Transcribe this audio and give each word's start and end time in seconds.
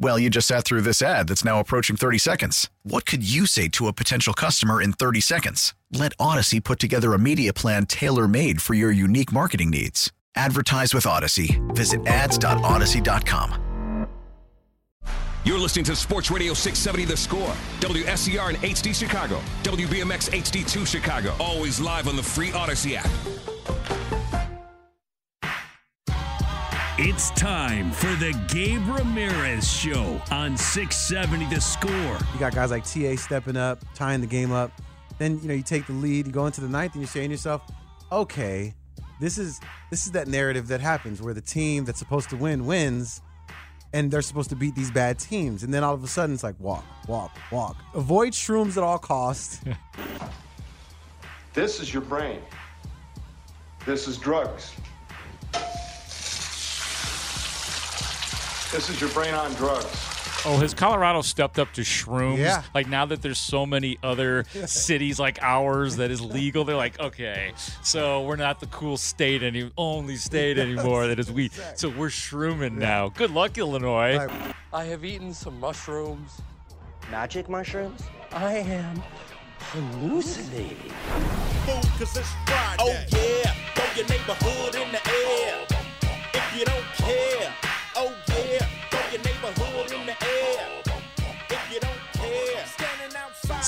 Well, 0.00 0.18
you 0.18 0.30
just 0.30 0.46
sat 0.46 0.64
through 0.64 0.82
this 0.82 1.02
ad 1.02 1.26
that's 1.28 1.44
now 1.44 1.58
approaching 1.58 1.96
30 1.96 2.18
seconds. 2.18 2.70
What 2.84 3.04
could 3.04 3.28
you 3.28 3.46
say 3.46 3.66
to 3.70 3.88
a 3.88 3.92
potential 3.92 4.32
customer 4.32 4.80
in 4.80 4.92
30 4.92 5.20
seconds? 5.20 5.74
Let 5.92 6.16
Audacy 6.18 6.62
put 6.62 6.78
together 6.78 7.14
a 7.14 7.18
media 7.18 7.52
plan 7.52 7.84
tailor 7.86 8.28
made 8.28 8.62
for 8.62 8.74
your 8.74 8.92
unique 8.92 9.32
marketing 9.32 9.70
needs. 9.70 10.12
Advertise 10.36 10.94
with 10.94 11.04
Audacy. 11.04 11.58
Visit 11.74 12.06
ads.audacy.com. 12.06 13.64
You're 15.44 15.58
listening 15.58 15.84
to 15.86 15.96
Sports 15.96 16.30
Radio 16.30 16.54
670 16.54 17.04
The 17.06 17.16
Score. 17.16 17.54
WSCR 17.80 18.50
in 18.50 18.56
HD 18.56 18.94
Chicago. 18.94 19.40
WBMX 19.64 20.30
HD2 20.30 20.86
Chicago. 20.86 21.34
Always 21.40 21.80
live 21.80 22.06
on 22.06 22.14
the 22.14 22.22
free 22.22 22.50
Audacy 22.50 22.94
app. 22.96 23.97
It's 27.10 27.30
time 27.30 27.90
for 27.90 28.14
the 28.16 28.38
Gabe 28.48 28.86
Ramirez 28.86 29.66
Show 29.66 30.20
on 30.30 30.58
670 30.58 31.46
The 31.46 31.58
Score. 31.58 31.90
You 31.90 32.38
got 32.38 32.54
guys 32.54 32.70
like 32.70 32.84
TA 32.84 33.16
stepping 33.16 33.56
up, 33.56 33.82
tying 33.94 34.20
the 34.20 34.26
game 34.26 34.52
up. 34.52 34.70
Then 35.16 35.40
you 35.40 35.48
know 35.48 35.54
you 35.54 35.62
take 35.62 35.86
the 35.86 35.94
lead, 35.94 36.26
you 36.26 36.32
go 36.34 36.44
into 36.44 36.60
the 36.60 36.68
ninth, 36.68 36.92
and 36.92 37.00
you're 37.00 37.08
saying 37.08 37.30
to 37.30 37.32
yourself, 37.32 37.62
"Okay, 38.12 38.74
this 39.20 39.38
is 39.38 39.58
this 39.88 40.04
is 40.04 40.12
that 40.12 40.28
narrative 40.28 40.68
that 40.68 40.82
happens 40.82 41.22
where 41.22 41.32
the 41.32 41.40
team 41.40 41.86
that's 41.86 41.98
supposed 41.98 42.28
to 42.28 42.36
win 42.36 42.66
wins, 42.66 43.22
and 43.94 44.10
they're 44.10 44.20
supposed 44.20 44.50
to 44.50 44.56
beat 44.56 44.74
these 44.74 44.90
bad 44.90 45.18
teams, 45.18 45.62
and 45.62 45.72
then 45.72 45.82
all 45.82 45.94
of 45.94 46.04
a 46.04 46.08
sudden 46.08 46.34
it's 46.34 46.44
like 46.44 46.60
walk, 46.60 46.84
walk, 47.08 47.34
walk. 47.50 47.78
Avoid 47.94 48.34
shrooms 48.34 48.76
at 48.76 48.82
all 48.82 48.98
costs. 48.98 49.62
This 51.54 51.80
is 51.80 51.92
your 51.92 52.02
brain. 52.02 52.40
This 53.86 54.06
is 54.06 54.18
drugs. 54.18 54.74
This 58.72 58.90
is 58.90 59.00
your 59.00 59.10
brain 59.10 59.32
on 59.32 59.52
drugs. 59.54 59.86
Oh, 60.44 60.58
has 60.58 60.72
Colorado 60.72 61.22
stepped 61.22 61.58
up 61.58 61.72
to 61.72 61.80
shrooms? 61.80 62.38
Yeah. 62.38 62.62
Like 62.74 62.86
now 62.86 63.06
that 63.06 63.22
there's 63.22 63.38
so 63.38 63.64
many 63.66 63.98
other 64.02 64.44
cities 64.66 65.18
like 65.18 65.38
ours 65.42 65.96
that 65.96 66.10
is 66.10 66.20
legal, 66.20 66.64
they're 66.64 66.76
like, 66.76 67.00
okay, 67.00 67.52
so 67.82 68.22
we're 68.22 68.36
not 68.36 68.60
the 68.60 68.66
cool 68.66 68.96
state 68.96 69.42
any 69.42 69.72
only 69.76 70.16
state 70.16 70.58
anymore 70.66 71.06
that 71.08 71.18
is 71.18 71.32
we. 71.32 71.50
So 71.74 71.88
we're 71.88 72.08
shrooming 72.08 72.76
now. 72.76 73.08
Good 73.08 73.30
luck, 73.30 73.56
Illinois. 73.58 74.28
I 74.72 74.84
have 74.84 75.04
eaten 75.04 75.32
some 75.32 75.58
mushrooms. 75.58 76.40
Magic 77.10 77.48
mushrooms? 77.48 78.02
I 78.32 78.58
am 78.58 79.02
hallucinating. 79.58 80.92
cause 81.98 82.16
it's 82.16 82.32
Friday. 82.46 82.76
Oh 82.80 83.04
yeah, 83.12 83.54
throw 83.74 83.96
your 83.96 84.06
neighborhood 84.08 84.74
in 84.74 84.92
the 84.92 85.00
air. 85.10 85.66
If 86.34 86.58
you 86.58 86.64
don't 86.66 86.84
care, 86.96 87.54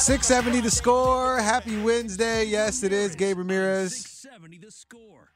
670 0.01 0.63
the 0.63 0.71
score. 0.71 1.39
Happy 1.41 1.79
Wednesday. 1.83 2.45
Yes, 2.47 2.83
it 2.83 2.91
is. 2.91 3.15
Gabe 3.15 3.37
Ramirez. 3.37 3.95
670 3.95 4.57
The 4.57 4.71
Score. 4.71 5.29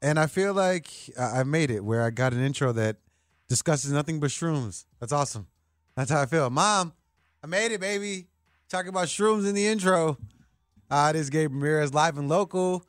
And 0.00 0.18
I 0.18 0.26
feel 0.26 0.54
like 0.54 0.88
I 1.20 1.40
I 1.40 1.42
made 1.42 1.70
it 1.70 1.84
where 1.84 2.02
I 2.02 2.08
got 2.08 2.32
an 2.32 2.42
intro 2.42 2.72
that 2.72 2.96
discusses 3.46 3.92
nothing 3.92 4.18
but 4.18 4.30
shrooms. 4.30 4.86
That's 5.00 5.12
awesome. 5.12 5.48
That's 5.96 6.10
how 6.10 6.22
I 6.22 6.26
feel. 6.26 6.48
Mom, 6.48 6.94
I 7.44 7.46
made 7.46 7.72
it, 7.72 7.80
baby. 7.80 8.28
Talking 8.70 8.88
about 8.88 9.08
shrooms 9.08 9.46
in 9.46 9.54
the 9.54 9.66
intro. 9.66 10.16
Uh, 10.90 11.12
it 11.14 11.16
is 11.18 11.28
Gabe 11.28 11.52
Ramirez, 11.52 11.92
live 11.92 12.16
and 12.16 12.26
local. 12.26 12.86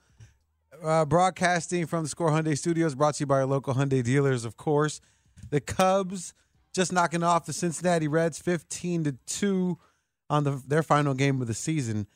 Uh, 0.82 1.04
broadcasting 1.04 1.88
from 1.88 2.04
the 2.04 2.10
Score 2.10 2.30
Hyundai 2.30 2.58
Studios, 2.58 2.96
brought 2.96 3.16
to 3.16 3.24
you 3.24 3.26
by 3.26 3.40
our 3.40 3.46
local 3.46 3.74
Hyundai 3.74 4.02
dealers, 4.02 4.46
of 4.46 4.56
course. 4.56 5.02
The 5.50 5.60
Cubs 5.60 6.34
just 6.72 6.94
knocking 6.94 7.22
off 7.22 7.46
the 7.46 7.54
Cincinnati 7.54 8.08
Reds 8.08 8.40
15 8.40 9.04
to 9.04 9.12
2 9.26 9.78
on 10.30 10.44
the, 10.44 10.62
their 10.68 10.84
final 10.84 11.14
game 11.14 11.42
of 11.42 11.48
the 11.48 11.54
season, 11.54 12.08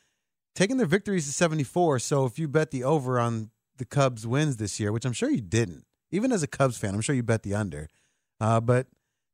taking 0.54 0.76
their 0.76 0.86
victories 0.86 1.26
to 1.26 1.32
74. 1.32 1.98
So 1.98 2.26
if 2.26 2.38
you 2.38 2.48
bet 2.48 2.70
the 2.70 2.84
over 2.84 3.18
on 3.18 3.50
the 3.78 3.84
Cubs 3.84 4.26
wins 4.26 4.56
this 4.56 4.78
year, 4.78 4.92
which 4.92 5.04
I'm 5.04 5.12
sure 5.12 5.30
you 5.30 5.40
didn't, 5.40 5.84
even 6.10 6.32
as 6.32 6.42
a 6.42 6.46
Cubs 6.46 6.76
fan, 6.76 6.94
I'm 6.94 7.00
sure 7.00 7.14
you 7.14 7.22
bet 7.22 7.42
the 7.42 7.54
under. 7.54 7.88
Uh, 8.40 8.60
but 8.60 8.86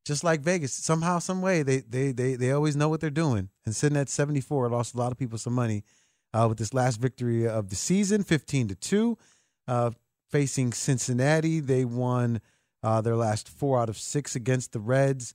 just 0.05 0.25
like 0.25 0.41
Vegas, 0.41 0.73
somehow, 0.73 1.19
some 1.19 1.43
way, 1.43 1.63
they 1.63 1.81
they 1.81 2.13
they 2.13 2.35
they 2.35 2.51
always 2.51 2.77
know 2.77 2.89
what 2.89 3.01
they're 3.01 3.11
doing. 3.11 3.51
And 3.67 3.77
sitting 3.77 3.99
at 3.99 4.09
74, 4.09 4.67
it 4.67 4.71
lost 4.71 4.95
a 4.95 4.99
lot 4.99 5.13
of 5.13 5.19
people 5.19 5.39
some 5.39 5.53
money 5.53 5.85
uh, 6.33 6.47
with 6.49 6.59
this 6.59 6.73
last 6.73 7.01
victory 7.01 7.47
of 7.47 7.69
the 7.69 7.77
season, 7.77 8.23
15 8.23 8.69
to 8.69 8.75
two, 8.75 9.19
uh, 9.67 9.91
facing 10.31 10.73
Cincinnati. 10.73 11.61
They 11.61 11.85
won 11.85 12.41
uh, 12.83 13.01
their 13.01 13.17
last 13.17 13.49
four 13.49 13.79
out 13.81 13.89
of 13.89 13.99
six 13.99 14.37
against 14.37 14.73
the 14.73 14.81
Reds, 14.81 15.35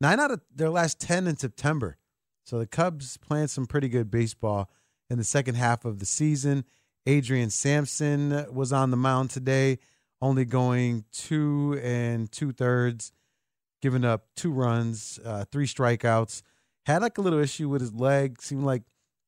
nine 0.00 0.20
out 0.20 0.30
of 0.30 0.40
their 0.54 0.70
last 0.70 1.00
10 1.00 1.26
in 1.26 1.36
September. 1.36 1.96
So 2.44 2.58
the 2.58 2.66
Cubs 2.66 3.16
playing 3.16 3.48
some 3.48 3.66
pretty 3.66 3.88
good 3.88 4.10
baseball 4.10 4.70
in 5.08 5.18
the 5.18 5.24
second 5.24 5.56
half 5.56 5.84
of 5.84 5.98
the 5.98 6.06
season. 6.06 6.64
Adrian 7.06 7.50
Sampson 7.50 8.46
was 8.52 8.72
on 8.72 8.90
the 8.90 8.96
mound 8.96 9.30
today, 9.30 9.78
only 10.20 10.44
going 10.44 11.04
two 11.12 11.80
and 11.82 12.30
two 12.30 12.52
thirds, 12.52 13.12
giving 13.80 14.04
up 14.04 14.26
two 14.36 14.52
runs, 14.52 15.18
uh, 15.24 15.44
three 15.50 15.66
strikeouts. 15.66 16.42
Had 16.86 17.02
like 17.02 17.18
a 17.18 17.20
little 17.20 17.38
issue 17.38 17.68
with 17.68 17.80
his 17.80 17.94
leg. 17.94 18.40
Seemed 18.42 18.64
like 18.64 18.82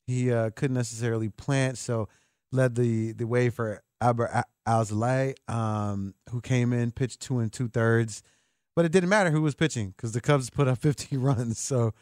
he 0.06 0.32
uh, 0.32 0.50
couldn't 0.50 0.74
necessarily 0.74 1.28
plant, 1.28 1.78
so 1.78 2.08
led 2.50 2.74
the 2.74 3.12
the 3.12 3.26
way 3.26 3.50
for 3.50 3.82
Adbert 4.02 4.44
Alzolay, 4.66 5.34
um, 5.48 6.14
who 6.30 6.40
came 6.40 6.72
in, 6.72 6.90
pitched 6.90 7.20
two 7.20 7.38
and 7.38 7.52
two 7.52 7.68
thirds. 7.68 8.22
But 8.74 8.84
it 8.84 8.92
didn't 8.92 9.10
matter 9.10 9.30
who 9.30 9.42
was 9.42 9.54
pitching 9.54 9.94
because 9.96 10.12
the 10.12 10.20
Cubs 10.20 10.50
put 10.50 10.66
up 10.68 10.78
15 10.82 11.20
runs. 11.20 11.58
So 11.58 11.92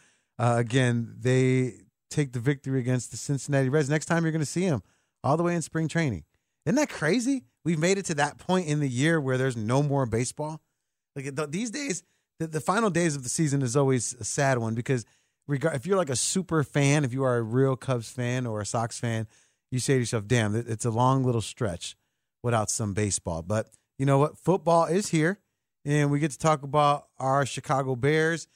uh, 0.40 0.54
again, 0.56 1.14
they 1.20 1.74
take 2.10 2.32
the 2.32 2.40
victory 2.40 2.80
against 2.80 3.10
the 3.10 3.16
Cincinnati 3.16 3.68
Reds. 3.68 3.90
Next 3.90 4.06
time 4.06 4.24
you're 4.24 4.32
going 4.32 4.40
to 4.40 4.46
see 4.46 4.68
them 4.68 4.82
all 5.22 5.36
the 5.36 5.42
way 5.42 5.54
in 5.54 5.62
spring 5.62 5.86
training. 5.86 6.24
Isn't 6.66 6.76
that 6.76 6.88
crazy? 6.88 7.44
We've 7.64 7.78
made 7.78 7.98
it 7.98 8.06
to 8.06 8.14
that 8.14 8.38
point 8.38 8.66
in 8.66 8.80
the 8.80 8.88
year 8.88 9.20
where 9.20 9.36
there's 9.38 9.56
no 9.56 9.82
more 9.82 10.06
baseball. 10.06 10.60
Like 11.14 11.36
th- 11.36 11.50
these 11.50 11.70
days, 11.70 12.02
the, 12.38 12.46
the 12.46 12.60
final 12.60 12.88
days 12.90 13.14
of 13.16 13.22
the 13.22 13.28
season 13.28 13.60
is 13.62 13.76
always 13.76 14.14
a 14.14 14.24
sad 14.24 14.58
one 14.58 14.74
because 14.74 15.04
regard 15.46 15.76
if 15.76 15.86
you're 15.86 15.98
like 15.98 16.10
a 16.10 16.16
super 16.16 16.64
fan, 16.64 17.04
if 17.04 17.12
you 17.12 17.22
are 17.22 17.36
a 17.36 17.42
real 17.42 17.76
Cubs 17.76 18.08
fan 18.10 18.46
or 18.46 18.60
a 18.60 18.66
Sox 18.66 18.98
fan, 18.98 19.26
you 19.70 19.78
say 19.78 19.94
to 19.94 20.00
yourself, 20.00 20.26
"Damn, 20.26 20.56
it- 20.56 20.68
it's 20.68 20.84
a 20.84 20.90
long 20.90 21.22
little 21.22 21.42
stretch 21.42 21.96
without 22.42 22.70
some 22.70 22.94
baseball." 22.94 23.42
But 23.42 23.70
you 23.98 24.06
know 24.06 24.18
what? 24.18 24.38
Football 24.38 24.86
is 24.86 25.08
here, 25.08 25.38
and 25.84 26.10
we 26.10 26.18
get 26.18 26.30
to 26.30 26.38
talk 26.38 26.62
about 26.62 27.08
our 27.18 27.44
Chicago 27.44 27.94
Bears. 27.94 28.46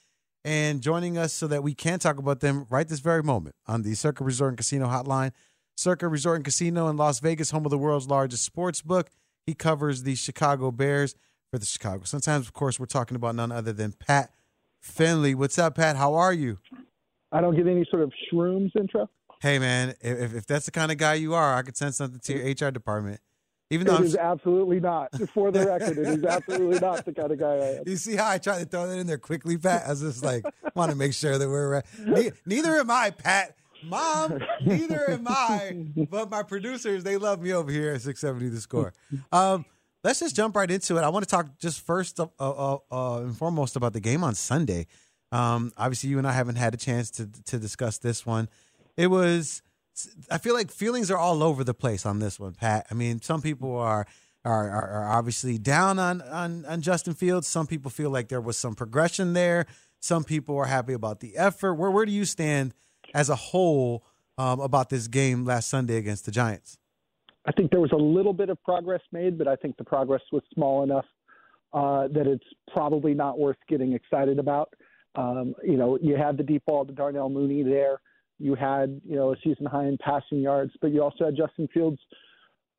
And 0.45 0.83
joining 0.83 1.17
us 1.17 1.33
so 1.33 1.47
that 1.47 1.63
we 1.63 1.75
can 1.75 1.99
talk 1.99 2.19
about 2.19 2.41
them 2.41 2.67
right 2.69 2.87
this 2.87 3.01
very 3.01 3.23
moment 3.23 3.55
on 3.67 3.83
the 3.83 3.95
Circa 3.95 4.25
Resort 4.25 4.51
and 4.51 4.59
Casino 4.59 4.87
Hotline. 4.87 5.33
Circa 5.77 6.07
Resort 6.07 6.37
and 6.37 6.45
Casino 6.45 6.89
in 6.89 6.97
Las 6.97 7.21
Vegas, 7.21 7.51
home 7.51 7.65
of 7.65 7.71
the 7.71 7.79
world's 7.79 8.09
largest 8.09 8.45
sports 8.45 8.83
book. 8.83 9.11
He 9.47 9.55
covers 9.55 10.03
the 10.03 10.15
Chicago 10.15 10.71
Bears 10.71 11.15
for 11.55 11.59
the 11.59 11.67
Chicago 11.67 12.03
Sun-Times, 12.03 12.49
of 12.49 12.53
course, 12.53 12.81
we're 12.81 12.87
talking 12.87 13.15
about 13.15 13.37
none 13.37 13.53
other 13.53 13.73
than 13.73 13.93
Pat 13.93 14.35
Finley. 14.81 15.37
What's 15.37 15.57
up, 15.57 15.77
Pat? 15.77 15.95
How 15.95 16.15
are 16.15 16.33
you? 16.33 16.59
I 17.31 17.41
don't 17.41 17.55
get 17.55 17.69
any 17.69 17.87
sort 17.89 18.03
of 18.03 18.13
shrooms 18.33 18.75
intro. 18.75 19.09
Hey, 19.41 19.61
man, 19.61 19.95
if, 20.01 20.35
if 20.35 20.47
that's 20.47 20.67
the 20.67 20.73
kind 20.73 20.91
of 20.91 20.99
guy 20.99 21.15
you 21.15 21.33
are, 21.33 21.55
I 21.55 21.63
could 21.63 21.77
send 21.77 21.95
something 21.95 22.19
to 22.19 22.33
your 22.33 22.69
HR 22.69 22.73
department. 22.73 23.21
Even 23.75 23.87
though 23.87 23.95
It 23.95 23.99
I'm, 23.99 24.05
is 24.05 24.17
absolutely 24.17 24.81
not. 24.81 25.11
For 25.31 25.51
the 25.51 25.67
record, 25.67 25.99
it 25.99 26.07
is 26.07 26.25
absolutely 26.37 26.79
not 26.79 27.05
the 27.05 27.13
kind 27.13 27.31
of 27.33 27.39
guy 27.39 27.55
I 27.55 27.67
am. 27.79 27.83
you 27.87 27.97
see 27.97 28.15
how 28.17 28.31
I 28.31 28.39
tried 28.39 28.61
to 28.61 28.65
throw 28.67 28.87
that 28.87 28.99
in 28.99 29.07
there 29.07 29.19
quickly, 29.19 29.59
Pat? 29.59 29.83
I 29.87 29.91
was 29.91 30.01
just 30.01 30.25
like, 30.25 30.45
want 30.75 30.91
to 30.93 30.97
make 30.97 31.13
sure 31.13 31.37
that 31.37 31.49
we're 31.49 31.69
right. 31.69 31.85
Ne- 32.07 32.31
neither 32.47 32.77
am 32.77 32.91
I, 32.91 33.11
Pat. 33.11 33.57
Mom, 33.87 34.39
neither 34.65 35.11
am 35.11 35.27
I. 35.29 35.87
But 36.09 36.31
my 36.31 36.43
producers, 36.43 37.05
they 37.05 37.17
love 37.19 37.43
me 37.43 37.53
over 37.53 37.71
here 37.71 37.93
at 37.93 38.01
670 38.03 38.49
the 38.55 38.61
score. 38.61 38.95
Um, 39.33 39.65
let's 40.03 40.21
just 40.21 40.35
jump 40.37 40.57
right 40.57 40.71
into 40.71 40.97
it. 40.97 41.03
I 41.03 41.09
want 41.11 41.25
to 41.25 41.31
talk 41.31 41.59
just 41.59 41.81
first 41.85 42.19
uh, 42.21 42.27
uh, 42.39 42.79
uh, 42.91 43.19
and 43.23 43.37
foremost 43.37 43.77
about 43.77 43.93
the 43.93 44.01
game 44.01 44.25
on 44.25 44.35
Sunday. 44.35 44.87
Um, 45.33 45.73
obviously, 45.77 46.11
you 46.11 46.19
and 46.19 46.27
I 46.27 46.33
haven't 46.33 46.57
had 46.57 46.73
a 46.75 46.77
chance 46.79 47.11
to 47.13 47.29
to 47.47 47.59
discuss 47.59 47.99
this 47.99 48.25
one. 48.25 48.49
It 48.97 49.09
was. 49.09 49.63
I 50.31 50.39
feel 50.39 50.55
like 50.55 50.71
feelings 50.71 51.11
are 51.11 51.19
all 51.19 51.43
over 51.43 51.63
the 51.65 51.75
place 51.75 52.05
on 52.05 52.19
this 52.19 52.41
one, 52.41 52.55
Pat. 52.55 52.87
I 52.91 52.95
mean, 52.95 53.21
some 53.21 53.43
people 53.43 53.77
are 53.77 54.07
are, 54.45 54.69
are, 54.69 54.89
are 54.89 55.13
obviously 55.13 55.59
down 55.59 55.99
on, 55.99 56.21
on 56.23 56.65
on 56.67 56.81
Justin 56.81 57.15
Fields. 57.15 57.47
Some 57.47 57.67
people 57.67 57.91
feel 57.91 58.11
like 58.11 58.29
there 58.29 58.41
was 58.41 58.59
some 58.59 58.75
progression 58.75 59.33
there. 59.33 59.67
Some 60.01 60.25
people 60.25 60.57
are 60.59 60.67
happy 60.67 60.93
about 60.93 61.21
the 61.21 61.37
effort. 61.37 61.75
Where 61.75 61.91
where 61.91 62.05
do 62.05 62.13
you 62.13 62.25
stand 62.25 62.75
as 63.15 63.29
a 63.29 63.37
whole 63.37 64.05
um, 64.37 64.61
about 64.61 64.91
this 64.91 65.07
game 65.07 65.45
last 65.45 65.69
Sunday 65.69 65.97
against 65.97 66.25
the 66.25 66.31
Giants? 66.31 66.79
I 67.47 67.53
think 67.53 67.71
there 67.71 67.81
was 67.81 67.93
a 67.93 67.97
little 67.97 68.33
bit 68.33 68.49
of 68.49 68.63
progress 68.63 69.03
made, 69.13 69.39
but 69.39 69.47
I 69.47 69.57
think 69.57 69.77
the 69.77 69.85
progress 69.85 70.23
was 70.33 70.43
small 70.55 70.83
enough 70.83 71.05
uh, 71.73 72.09
that 72.09 72.27
it's 72.27 72.47
probably 72.73 73.15
not 73.15 73.39
worth 73.39 73.59
getting 73.69 73.93
excited 73.93 74.39
about. 74.39 74.73
Um, 75.15 75.55
you 75.63 75.77
know, 75.77 75.99
you 76.01 76.17
had 76.17 76.37
the 76.37 76.43
deep 76.43 76.65
ball 76.65 76.85
to 76.87 76.93
Darnell 76.93 77.29
Mooney 77.29 77.63
there. 77.63 78.01
You 78.39 78.55
had, 78.55 79.01
you 79.05 79.17
know, 79.17 79.33
a 79.33 79.37
season 79.45 79.67
high 79.67 79.87
in 79.87 79.99
passing 79.99 80.41
yards, 80.41 80.73
but 80.81 80.91
you 80.93 81.03
also 81.03 81.27
had 81.27 81.37
Justin 81.37 81.69
Fields 81.73 81.99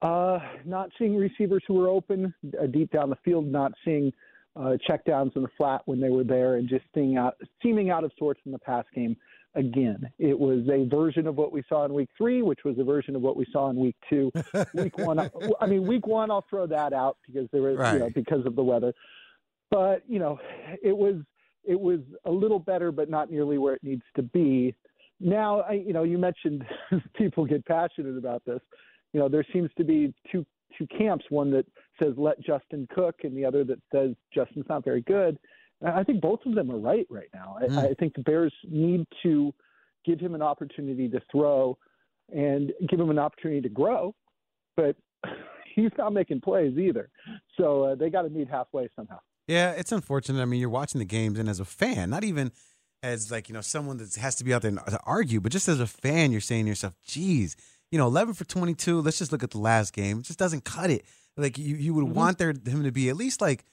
uh, 0.02 0.40
not 0.66 0.90
seeing 0.98 1.16
receivers 1.16 1.64
who 1.68 1.76
were 1.76 1.88
open 1.88 2.34
uh, 2.62 2.68
deep 2.68 2.92
down 2.92 3.10
the 3.10 3.18
field, 3.24 3.46
not 3.48 3.72
seeing 3.84 4.12
uh, 4.56 4.78
checkdowns 4.88 5.36
in 5.36 5.42
the 5.42 5.50
flat 5.58 5.82
when 5.86 6.00
they 6.00 6.10
were 6.10 6.24
there, 6.24 6.56
and 6.56 6.70
just 6.70 6.86
seeing 6.94 7.18
out, 7.18 7.36
seeming 7.62 7.90
out 7.90 8.04
of 8.04 8.12
sorts 8.18 8.40
in 8.46 8.52
the 8.52 8.60
pass 8.60 8.86
game 8.94 9.16
again. 9.56 10.10
It 10.20 10.38
was 10.38 10.68
a 10.70 10.88
version 10.88 11.28
of 11.28 11.36
what 11.38 11.52
we 11.52 11.64
saw 11.68 11.86
in 11.86 11.94
week 11.94 12.10
three, 12.18 12.42
which 12.42 12.60
was 12.64 12.78
a 12.78 12.84
version 12.84 13.16
of 13.16 13.22
what 13.22 13.38
we 13.38 13.46
saw 13.52 13.70
in 13.70 13.78
week 13.78 13.96
two. 14.10 14.32
week 14.74 14.98
one, 14.98 15.20
I 15.60 15.66
mean, 15.66 15.88
week 15.88 16.08
one, 16.08 16.30
I'll 16.30 16.46
throw 16.50 16.68
that 16.68 16.94
out 16.94 17.18
because 17.26 17.50
there 17.52 17.62
was, 17.62 17.78
right. 17.78 17.94
you 17.94 18.00
know, 18.00 18.10
because 18.14 18.46
of 18.46 18.56
the 18.56 18.64
weather. 18.64 18.94
But 19.72 20.04
you 20.08 20.20
know, 20.20 20.40
it 20.84 20.96
was 20.96 21.16
it 21.64 21.80
was 21.80 22.00
a 22.26 22.32
little 22.32 22.60
better, 22.60 22.92
but 22.92 23.10
not 23.10 23.32
nearly 23.32 23.58
where 23.58 23.74
it 23.74 23.84
needs 23.84 24.04
to 24.16 24.22
be. 24.22 24.76
Now, 25.20 25.62
I, 25.62 25.74
you 25.74 25.94
know, 25.94 26.04
you 26.04 26.18
mentioned 26.18 26.66
people 27.18 27.46
get 27.46 27.66
passionate 27.66 28.18
about 28.18 28.44
this. 28.46 28.60
You 29.14 29.20
know, 29.20 29.30
there 29.30 29.46
seems 29.54 29.70
to 29.78 29.84
be 29.84 30.14
two 30.32 30.46
two 30.78 30.88
camps. 30.98 31.26
One 31.30 31.52
that 31.52 31.66
says 32.02 32.14
let 32.18 32.42
Justin 32.42 32.88
cook, 32.94 33.16
and 33.24 33.36
the 33.36 33.46
other 33.46 33.64
that 33.64 33.80
says 33.94 34.12
Justin's 34.34 34.66
not 34.68 34.84
very 34.84 35.02
good. 35.02 35.38
I 35.86 36.04
think 36.04 36.22
both 36.22 36.40
of 36.46 36.56
them 36.56 36.72
are 36.72 36.78
right 36.78 37.08
right 37.10 37.30
now. 37.34 37.58
Mm. 37.62 37.78
I, 37.78 37.88
I 37.90 37.94
think 37.94 38.16
the 38.16 38.22
Bears 38.22 38.54
need 38.70 39.06
to 39.24 39.54
give 40.06 40.20
him 40.20 40.36
an 40.36 40.42
opportunity 40.42 41.08
to 41.10 41.22
throw 41.32 41.78
and 42.34 42.72
give 42.90 43.00
him 43.00 43.10
an 43.10 43.20
opportunity 43.20 43.62
to 43.62 43.70
grow, 43.70 44.14
but 44.76 44.96
he's 45.76 45.92
not 45.98 46.14
making 46.14 46.42
plays 46.42 46.78
either. 46.78 47.10
So 47.58 47.84
uh, 47.84 47.96
they 47.96 48.10
got 48.10 48.24
to 48.24 48.30
meet 48.30 48.50
halfway 48.50 48.90
somehow. 48.96 49.20
Yeah, 49.48 49.72
it's 49.72 49.92
unfortunate. 49.92 50.42
I 50.42 50.46
mean, 50.46 50.60
you're 50.60 50.70
watching 50.70 51.00
the 51.00 51.06
games, 51.06 51.38
and 51.38 51.48
as 51.48 51.60
a 51.60 51.66
fan, 51.66 52.10
not 52.10 52.24
even 52.24 52.52
as 53.06 53.32
like 53.32 53.50
you 53.50 53.54
know 53.54 53.62
someone 53.62 53.98
that 53.98 54.16
has 54.16 54.36
to 54.36 54.44
be 54.44 54.54
out 54.54 54.64
there 54.64 54.72
to 54.72 55.00
argue, 55.06 55.40
but 55.40 55.52
just 55.52 55.68
as 55.68 55.80
a 55.80 55.88
fan, 55.88 56.32
you're 56.32 56.42
saying 56.42 56.66
to 56.66 56.70
yourself, 56.70 56.94
"Geez, 57.06 57.56
you 57.92 57.98
know, 57.98 58.08
11 58.08 58.34
for 58.34 58.46
22. 58.46 59.02
Let's 59.02 59.20
just 59.20 59.32
look 59.32 59.44
at 59.44 59.52
the 59.52 59.60
last 59.60 59.94
game. 59.94 60.20
It 60.20 60.26
just 60.26 60.40
doesn't 60.40 60.66
cut 60.66 60.90
it. 60.90 61.06
Like 61.38 61.58
you, 61.58 61.76
you 61.76 61.94
would 61.94 62.06
mm-hmm. 62.06 62.14
want 62.14 62.38
there 62.38 62.50
him 62.50 62.84
to 62.84 62.92
be 62.92 63.10
at 63.10 63.16
least 63.16 63.42
like 63.42 63.66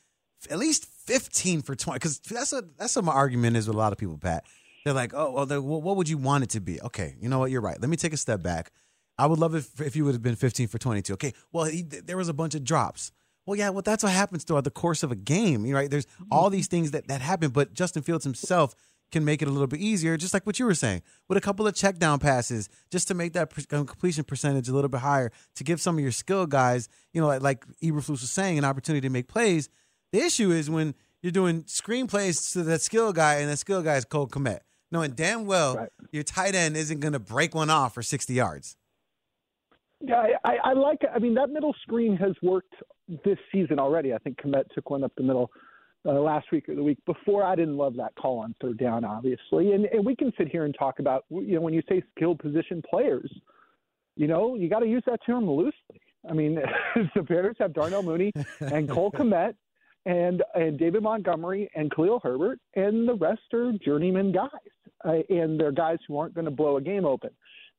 at 0.51 0.59
least 0.59 0.87
15 0.87 1.63
for 1.63 1.75
20 1.75 1.97
because 1.97 2.19
that's 2.19 2.53
a 2.53 2.65
that's 2.77 2.97
what 2.97 3.05
my 3.05 3.13
argument 3.13 3.57
is 3.57 3.69
with 3.69 3.77
a 3.77 3.79
lot 3.79 3.93
of 3.93 3.99
people 3.99 4.19
pat 4.19 4.45
they're 4.85 4.93
like 4.93 5.13
oh 5.15 5.31
well, 5.31 5.47
well 5.47 5.81
what 5.81 5.97
would 5.97 6.09
you 6.09 6.19
want 6.19 6.43
it 6.43 6.51
to 6.51 6.61
be 6.61 6.81
okay 6.83 7.15
you 7.21 7.29
know 7.29 7.39
what 7.39 7.51
you're 7.51 7.61
right 7.61 7.81
let 7.81 7.89
me 7.89 7.97
take 7.97 8.13
a 8.13 8.17
step 8.17 8.43
back 8.43 8.73
i 9.19 9.27
would 9.27 9.39
love 9.39 9.55
it 9.55 9.59
if, 9.59 9.81
if 9.81 9.95
you 9.95 10.05
would 10.05 10.15
have 10.15 10.23
been 10.23 10.35
15 10.35 10.67
for 10.67 10.79
22 10.79 11.13
okay 11.13 11.33
well 11.53 11.65
he, 11.67 11.83
there 11.83 12.17
was 12.17 12.29
a 12.29 12.35
bunch 12.35 12.57
of 12.57 12.65
drops 12.65 13.13
well 13.47 13.57
yeah 13.57 13.69
well 13.69 13.83
that's 13.83 14.03
what 14.03 14.13
happens 14.13 14.43
throughout 14.43 14.65
the 14.65 14.71
course 14.71 15.05
of 15.05 15.13
a 15.13 15.17
game 15.17 15.65
right 15.71 15.91
there's 15.91 16.07
all 16.31 16.51
these 16.51 16.67
things 16.67 16.91
that 16.91 17.07
that 17.07 17.21
happen 17.21 17.51
but 17.51 17.73
justin 17.73 18.03
fields 18.03 18.25
himself 18.25 18.75
can 19.13 19.25
make 19.25 19.43
it 19.43 19.49
a 19.49 19.51
little 19.51 19.67
bit 19.67 19.81
easier 19.81 20.17
just 20.17 20.35
like 20.35 20.45
what 20.47 20.59
you 20.59 20.65
were 20.65 20.75
saying 20.75 21.03
with 21.29 21.39
a 21.39 21.41
couple 21.41 21.67
of 21.67 21.75
check 21.75 21.99
down 21.99 22.19
passes 22.19 22.69
just 22.91 23.07
to 23.07 23.15
make 23.15 23.35
that 23.35 23.53
um, 23.71 23.87
completion 23.87 24.25
percentage 24.25 24.69
a 24.69 24.73
little 24.73 24.89
bit 24.89 25.01
higher 25.01 25.31
to 25.55 25.63
give 25.63 25.81
some 25.81 25.97
of 25.97 26.03
your 26.03 26.13
skill 26.13 26.47
guys 26.47 26.89
you 27.13 27.21
know 27.21 27.29
like, 27.29 27.43
like 27.43 27.67
Eberflus 27.83 28.09
was 28.09 28.31
saying 28.31 28.59
an 28.59 28.65
opportunity 28.65 29.07
to 29.07 29.13
make 29.13 29.29
plays 29.29 29.69
the 30.13 30.21
issue 30.21 30.51
is 30.51 30.69
when 30.69 30.95
you're 31.23 31.33
doing 31.33 31.63
screenplays 31.63 32.53
to 32.53 32.63
that 32.65 32.83
skill 32.83 33.13
guy, 33.13 33.37
and 33.37 33.51
that 33.51 33.59
skill 33.59 33.83
guy 33.83 33.97
is 33.97 34.05
Cole 34.05 34.29
Kmet, 34.29 34.61
knowing 34.91 35.13
damn 35.13 35.47
well 35.47 35.77
right. 35.77 35.89
your 36.11 36.23
tight 36.23 36.55
end 36.55 36.77
isn't 36.77 37.01
going 37.01 37.15
to 37.15 37.19
break 37.19 37.55
one 37.55 37.71
off 37.71 37.95
for 37.95 38.03
60 38.03 38.35
yards. 38.35 38.77
Yeah, 40.01 40.25
I, 40.45 40.57
I 40.65 40.73
like. 40.73 40.99
I 41.15 41.21
mean, 41.21 41.35
that 41.35 41.51
middle 41.51 41.75
screen 41.83 42.17
has 42.17 42.33
worked 42.43 42.75
this 43.25 43.39
season 43.53 43.79
already. 43.79 44.13
I 44.13 44.19
think 44.19 44.39
Kmet 44.39 44.65
took 44.75 44.91
one 44.91 45.05
up 45.05 45.13
the 45.17 45.23
middle 45.23 45.51
uh, 46.07 46.13
last 46.13 46.51
week 46.53 46.69
or 46.69 46.75
the 46.75 46.83
week 46.83 46.99
before. 47.07 47.45
I 47.45 47.55
didn't 47.55 47.77
love 47.77 47.97
that 47.97 48.15
call 48.17 48.41
on 48.41 48.55
third 48.61 48.79
down, 48.79 49.05
obviously, 49.05 49.73
and, 49.73 49.87
and 49.87 50.05
we 50.05 50.17
can 50.17 50.33
sit 50.37 50.49
here 50.49 50.65
and 50.65 50.75
talk 50.79 50.99
about 50.99 51.25
you 51.31 51.55
know 51.55 51.61
when 51.61 51.75
you 51.75 51.83
say 51.89 52.03
skilled 52.15 52.39
position 52.39 52.83
players, 52.89 53.31
you 54.17 54.27
know 54.27 54.55
you 54.55 54.69
got 54.69 54.81
to 54.81 54.89
use 54.89 55.03
that 55.07 55.21
term 55.25 55.49
loosely. 55.49 56.01
I 56.29 56.33
mean, 56.33 56.59
the 57.15 57.23
Bears 57.23 57.57
have 57.59 57.73
Darnell 57.73 58.03
Mooney 58.03 58.33
and 58.61 58.89
Cole 58.89 59.13
Kmet 59.17 59.55
and 60.07 60.43
and 60.55 60.79
David 60.79 61.03
Montgomery 61.03 61.71
and 61.75 61.91
Khalil 61.95 62.21
Herbert, 62.23 62.59
and 62.75 63.09
the 63.09 63.15
rest 63.15 63.43
are 63.53 63.73
journeyman 63.85 64.33
guys, 64.33 64.51
uh, 65.05 65.19
and 65.29 65.59
they're 65.59 65.73
guys 65.73 65.99
who 66.07 66.19
aren't 66.19 66.35
going 66.35 66.45
to 66.45 66.51
blow 66.51 66.77
a 66.77 66.81
game 66.81 67.05
open. 67.05 67.31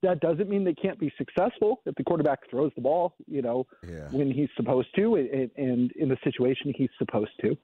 That 0.01 0.19
doesn't 0.19 0.49
mean 0.49 0.65
they 0.65 0.73
can't 0.73 0.99
be 0.99 1.13
successful 1.17 1.81
if 1.85 1.95
the 1.95 2.03
quarterback 2.03 2.39
throws 2.49 2.73
the 2.75 2.81
ball, 2.81 3.15
you 3.25 3.41
know, 3.41 3.65
yeah. 3.87 4.09
when 4.11 4.29
he's 4.29 4.49
supposed 4.57 4.89
to, 4.97 5.15
and, 5.15 5.49
and 5.55 5.91
in 5.93 6.09
the 6.09 6.17
situation 6.25 6.73
he's 6.75 6.89
supposed 6.97 7.31
to. 7.41 7.57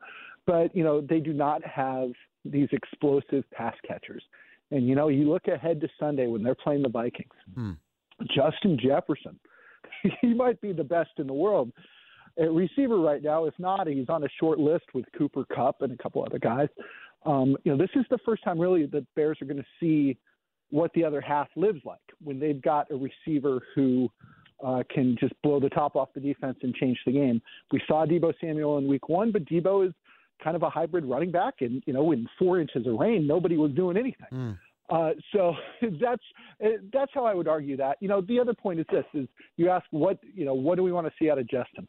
But 0.45 0.75
you 0.75 0.83
know, 0.83 1.01
they 1.01 1.19
do 1.19 1.33
not 1.33 1.65
have 1.65 2.09
these 2.45 2.69
explosive 2.71 3.43
pass 3.51 3.75
catchers. 3.87 4.23
And 4.71 4.87
you 4.87 4.95
know, 4.95 5.07
you 5.07 5.29
look 5.29 5.47
ahead 5.47 5.81
to 5.81 5.89
Sunday 5.99 6.27
when 6.27 6.43
they're 6.43 6.55
playing 6.55 6.83
the 6.83 6.89
Vikings. 6.89 7.29
Hmm. 7.53 7.71
Justin 8.35 8.77
Jefferson, 8.81 9.39
he 10.21 10.33
might 10.33 10.59
be 10.61 10.73
the 10.73 10.83
best 10.83 11.11
in 11.17 11.27
the 11.27 11.33
world 11.33 11.71
at 12.39 12.51
receiver 12.51 12.99
right 12.99 13.23
now. 13.23 13.45
If 13.45 13.53
not, 13.59 13.87
he's 13.87 14.09
on 14.09 14.23
a 14.23 14.29
short 14.39 14.59
list 14.59 14.85
with 14.93 15.05
Cooper 15.17 15.45
Kupp 15.53 15.81
and 15.81 15.91
a 15.91 15.97
couple 15.97 16.23
other 16.23 16.39
guys. 16.39 16.67
Um, 17.25 17.57
you 17.63 17.71
know, 17.71 17.77
this 17.77 17.89
is 17.95 18.05
the 18.09 18.19
first 18.25 18.43
time 18.43 18.59
really 18.59 18.85
that 18.87 19.05
Bears 19.15 19.37
are 19.41 19.45
going 19.45 19.57
to 19.57 19.65
see 19.79 20.17
what 20.69 20.91
the 20.93 21.03
other 21.03 21.19
half 21.19 21.47
lives 21.55 21.81
like 21.83 21.99
when 22.23 22.39
they've 22.39 22.61
got 22.61 22.87
a 22.91 22.95
receiver 22.95 23.61
who 23.75 24.09
uh, 24.65 24.83
can 24.93 25.17
just 25.19 25.33
blow 25.41 25.59
the 25.59 25.69
top 25.69 25.95
off 25.95 26.09
the 26.13 26.19
defense 26.19 26.57
and 26.61 26.73
change 26.75 26.97
the 27.05 27.11
game. 27.11 27.41
We 27.71 27.81
saw 27.87 28.05
Deebo 28.05 28.33
Samuel 28.39 28.77
in 28.77 28.87
Week 28.87 29.09
One, 29.09 29.31
but 29.31 29.45
Deebo 29.45 29.87
is 29.87 29.93
kind 30.43 30.55
of 30.55 30.63
a 30.63 30.69
hybrid 30.69 31.05
running 31.05 31.31
back, 31.31 31.55
and 31.61 31.83
you 31.85 31.93
know, 31.93 32.11
in 32.11 32.27
four 32.37 32.59
inches 32.59 32.85
of 32.87 32.95
rain, 32.95 33.27
nobody 33.27 33.57
was 33.57 33.71
doing 33.71 33.97
anything. 33.97 34.27
Mm. 34.31 34.57
Uh, 34.89 35.11
so 35.33 35.53
that's 36.01 36.23
that's 36.91 37.11
how 37.13 37.25
I 37.25 37.33
would 37.33 37.47
argue 37.47 37.77
that. 37.77 37.97
You 37.99 38.07
know, 38.07 38.21
the 38.21 38.39
other 38.39 38.53
point 38.53 38.79
is 38.79 38.85
this: 38.91 39.05
is 39.13 39.27
you 39.57 39.69
ask 39.69 39.85
what 39.91 40.19
you 40.33 40.45
know, 40.45 40.53
what 40.53 40.75
do 40.75 40.83
we 40.83 40.91
want 40.91 41.07
to 41.07 41.13
see 41.19 41.29
out 41.29 41.37
of 41.37 41.47
Justin? 41.49 41.87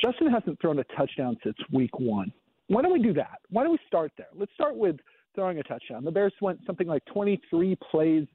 Justin 0.00 0.30
hasn't 0.30 0.60
thrown 0.60 0.78
a 0.78 0.84
touchdown 0.96 1.36
since 1.42 1.56
week 1.72 1.98
one. 1.98 2.32
Why 2.68 2.82
don't 2.82 2.92
we 2.92 3.02
do 3.02 3.14
that? 3.14 3.40
Why 3.50 3.62
don't 3.62 3.72
we 3.72 3.78
start 3.86 4.12
there? 4.16 4.28
Let's 4.34 4.52
start 4.54 4.76
with 4.76 4.96
throwing 5.34 5.58
a 5.58 5.62
touchdown. 5.62 6.04
The 6.04 6.10
Bears 6.10 6.32
went 6.40 6.60
something 6.66 6.86
like 6.86 7.04
23 7.06 7.76
plays 7.90 8.26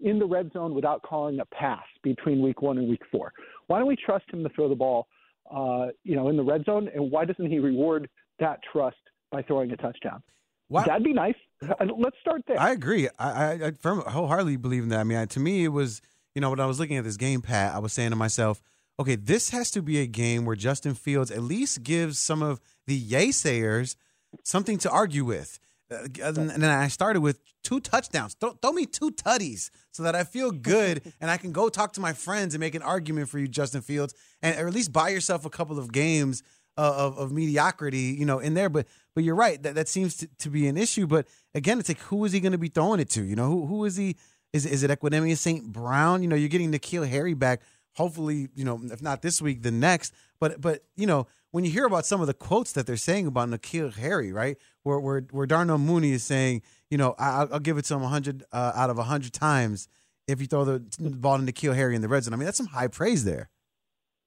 in 0.00 0.18
the 0.18 0.26
red 0.26 0.52
zone 0.52 0.74
without 0.74 1.02
calling 1.02 1.40
a 1.40 1.44
pass 1.46 1.84
between 2.02 2.42
week 2.42 2.62
one 2.62 2.78
and 2.78 2.88
week 2.88 3.02
four. 3.12 3.32
Why 3.66 3.78
don't 3.78 3.88
we 3.88 3.96
trust 3.96 4.24
him 4.32 4.42
to 4.42 4.48
throw 4.50 4.68
the 4.68 4.74
ball, 4.74 5.06
uh, 5.54 5.88
you 6.02 6.16
know, 6.16 6.28
in 6.28 6.36
the 6.36 6.42
red 6.42 6.64
zone? 6.64 6.88
And 6.94 7.10
why 7.10 7.24
doesn't 7.24 7.46
he 7.46 7.58
reward 7.58 8.08
that 8.40 8.60
trust 8.72 8.96
by 9.34 9.42
throwing 9.42 9.70
a 9.70 9.76
touchdown? 9.76 10.22
Wow. 10.68 10.84
That'd 10.84 11.04
be 11.04 11.12
nice. 11.12 11.34
Let's 11.60 12.16
start 12.20 12.42
there. 12.46 12.58
I 12.58 12.70
agree. 12.70 13.08
I, 13.18 13.28
I, 13.28 13.72
I 13.84 14.10
wholeheartedly 14.10 14.56
believe 14.56 14.82
in 14.82 14.88
that. 14.90 15.00
I 15.00 15.04
mean, 15.04 15.26
to 15.28 15.40
me, 15.40 15.64
it 15.64 15.68
was, 15.68 16.00
you 16.34 16.40
know, 16.40 16.50
when 16.50 16.60
I 16.60 16.66
was 16.66 16.80
looking 16.80 16.96
at 16.96 17.04
this 17.04 17.16
game, 17.16 17.42
Pat, 17.42 17.74
I 17.74 17.78
was 17.78 17.92
saying 17.92 18.10
to 18.10 18.16
myself– 18.16 18.62
okay, 18.98 19.16
this 19.16 19.50
has 19.50 19.70
to 19.72 19.82
be 19.82 20.00
a 20.00 20.06
game 20.06 20.44
where 20.44 20.56
Justin 20.56 20.94
Fields 20.94 21.30
at 21.30 21.42
least 21.42 21.82
gives 21.82 22.18
some 22.18 22.42
of 22.42 22.60
the 22.86 23.00
yaysayers 23.00 23.96
something 24.42 24.78
to 24.78 24.90
argue 24.90 25.24
with. 25.24 25.58
Uh, 25.90 26.06
and 26.22 26.50
then 26.50 26.64
I 26.64 26.88
started 26.88 27.20
with 27.20 27.40
two 27.62 27.80
touchdowns. 27.80 28.34
Throw, 28.34 28.50
throw, 28.50 28.72
me 28.72 28.86
two 28.86 29.10
tutties 29.10 29.70
so 29.90 30.02
that 30.02 30.14
I 30.14 30.24
feel 30.24 30.50
good 30.50 31.12
and 31.20 31.30
I 31.30 31.36
can 31.36 31.52
go 31.52 31.68
talk 31.68 31.92
to 31.94 32.00
my 32.00 32.12
friends 32.12 32.54
and 32.54 32.60
make 32.60 32.74
an 32.74 32.82
argument 32.82 33.28
for 33.28 33.38
you, 33.38 33.48
Justin 33.48 33.82
Fields, 33.82 34.14
and 34.42 34.58
or 34.58 34.66
at 34.66 34.74
least 34.74 34.92
buy 34.92 35.10
yourself 35.10 35.44
a 35.44 35.50
couple 35.50 35.78
of 35.78 35.92
games 35.92 36.42
uh, 36.76 36.94
of, 36.96 37.18
of 37.18 37.32
mediocrity, 37.32 38.16
you 38.18 38.26
know, 38.26 38.38
in 38.38 38.54
there. 38.54 38.68
But 38.68 38.86
but 39.14 39.24
you're 39.24 39.34
right 39.34 39.62
that 39.62 39.74
that 39.74 39.88
seems 39.88 40.16
to, 40.18 40.28
to 40.38 40.50
be 40.50 40.66
an 40.68 40.76
issue. 40.76 41.06
But 41.06 41.26
again, 41.54 41.78
it's 41.78 41.88
like 41.88 42.00
who 42.00 42.24
is 42.24 42.32
he 42.32 42.40
going 42.40 42.52
to 42.52 42.58
be 42.58 42.68
throwing 42.68 43.00
it 43.00 43.10
to? 43.10 43.24
You 43.24 43.36
know, 43.36 43.48
who 43.48 43.66
who 43.66 43.84
is 43.84 43.96
he? 43.96 44.16
Is 44.52 44.66
is 44.66 44.82
it 44.82 44.90
Equanimeous 44.90 45.38
St. 45.38 45.72
Brown? 45.72 46.22
You 46.22 46.28
know, 46.28 46.36
you're 46.36 46.48
getting 46.48 46.72
N'Keal 46.72 47.08
Harry 47.08 47.34
back 47.34 47.60
hopefully, 47.94 48.48
you 48.54 48.64
know, 48.64 48.80
if 48.84 49.00
not 49.00 49.22
this 49.22 49.40
week, 49.40 49.62
the 49.62 49.70
next. 49.70 50.12
But 50.38 50.60
but 50.60 50.84
you 50.96 51.06
know, 51.06 51.26
when 51.50 51.64
you 51.64 51.70
hear 51.70 51.86
about 51.86 52.06
some 52.06 52.20
of 52.20 52.26
the 52.26 52.34
quotes 52.34 52.72
that 52.72 52.86
they're 52.86 52.96
saying 52.96 53.26
about 53.26 53.48
N'Keal 53.48 53.94
Harry, 53.94 54.32
right, 54.32 54.56
where 54.82 55.00
where 55.00 55.20
where 55.30 55.46
Darnell 55.46 55.78
Mooney 55.78 56.12
is 56.12 56.22
saying, 56.22 56.62
you 56.90 56.98
know, 56.98 57.14
I, 57.18 57.44
will 57.44 57.60
give 57.60 57.78
it 57.78 57.84
to 57.86 57.94
him 57.94 58.02
hundred 58.02 58.44
uh, 58.52 58.72
out 58.74 58.90
of 58.90 58.98
hundred 58.98 59.32
times 59.32 59.88
if 60.26 60.40
you 60.40 60.46
throw 60.46 60.64
the 60.64 60.80
ball 60.98 61.38
to 61.38 61.44
N'Keal 61.44 61.74
Harry 61.74 61.94
in 61.94 62.02
the 62.02 62.08
red 62.08 62.24
zone. 62.24 62.34
I 62.34 62.36
mean, 62.36 62.46
that's 62.46 62.58
some 62.58 62.66
high 62.66 62.88
praise 62.88 63.24
there. 63.24 63.48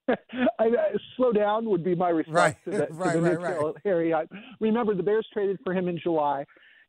I, 0.59 0.65
I, 0.65 0.69
slow 1.15 1.31
down 1.31 1.69
would 1.69 1.83
be 1.83 1.95
my 1.95 2.09
response 2.09 2.35
right. 2.65 2.65
to, 2.65 2.77
that, 2.77 2.93
right, 2.93 3.13
to 3.15 3.21
the 3.21 3.37
right, 3.37 3.61
right. 3.61 3.75
Harry. 3.83 4.13
I, 4.13 4.25
remember, 4.59 4.95
the 4.95 5.03
Bears 5.03 5.27
traded 5.33 5.59
for 5.63 5.73
him 5.73 5.87
in 5.87 5.99
July. 5.99 6.45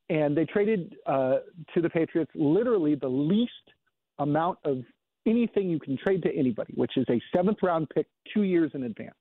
and 0.09 0.37
they 0.37 0.45
traded 0.45 0.97
uh, 1.07 1.37
to 1.75 1.81
the 1.81 1.91
Patriots 1.91 2.31
literally 2.35 2.95
the 2.95 3.09
least 3.09 3.53
amount 4.19 4.59
of 4.65 4.83
anything 5.27 5.69
you 5.69 5.79
can 5.79 5.97
trade 5.97 6.23
to 6.23 6.35
anybody, 6.35 6.73
which 6.77 6.97
is 6.97 7.05
a 7.11 7.21
seventh 7.35 7.59
round 7.63 7.89
pick 7.91 8.07
two 8.33 8.43
years 8.43 8.71
in 8.75 8.85
advance. 8.85 9.15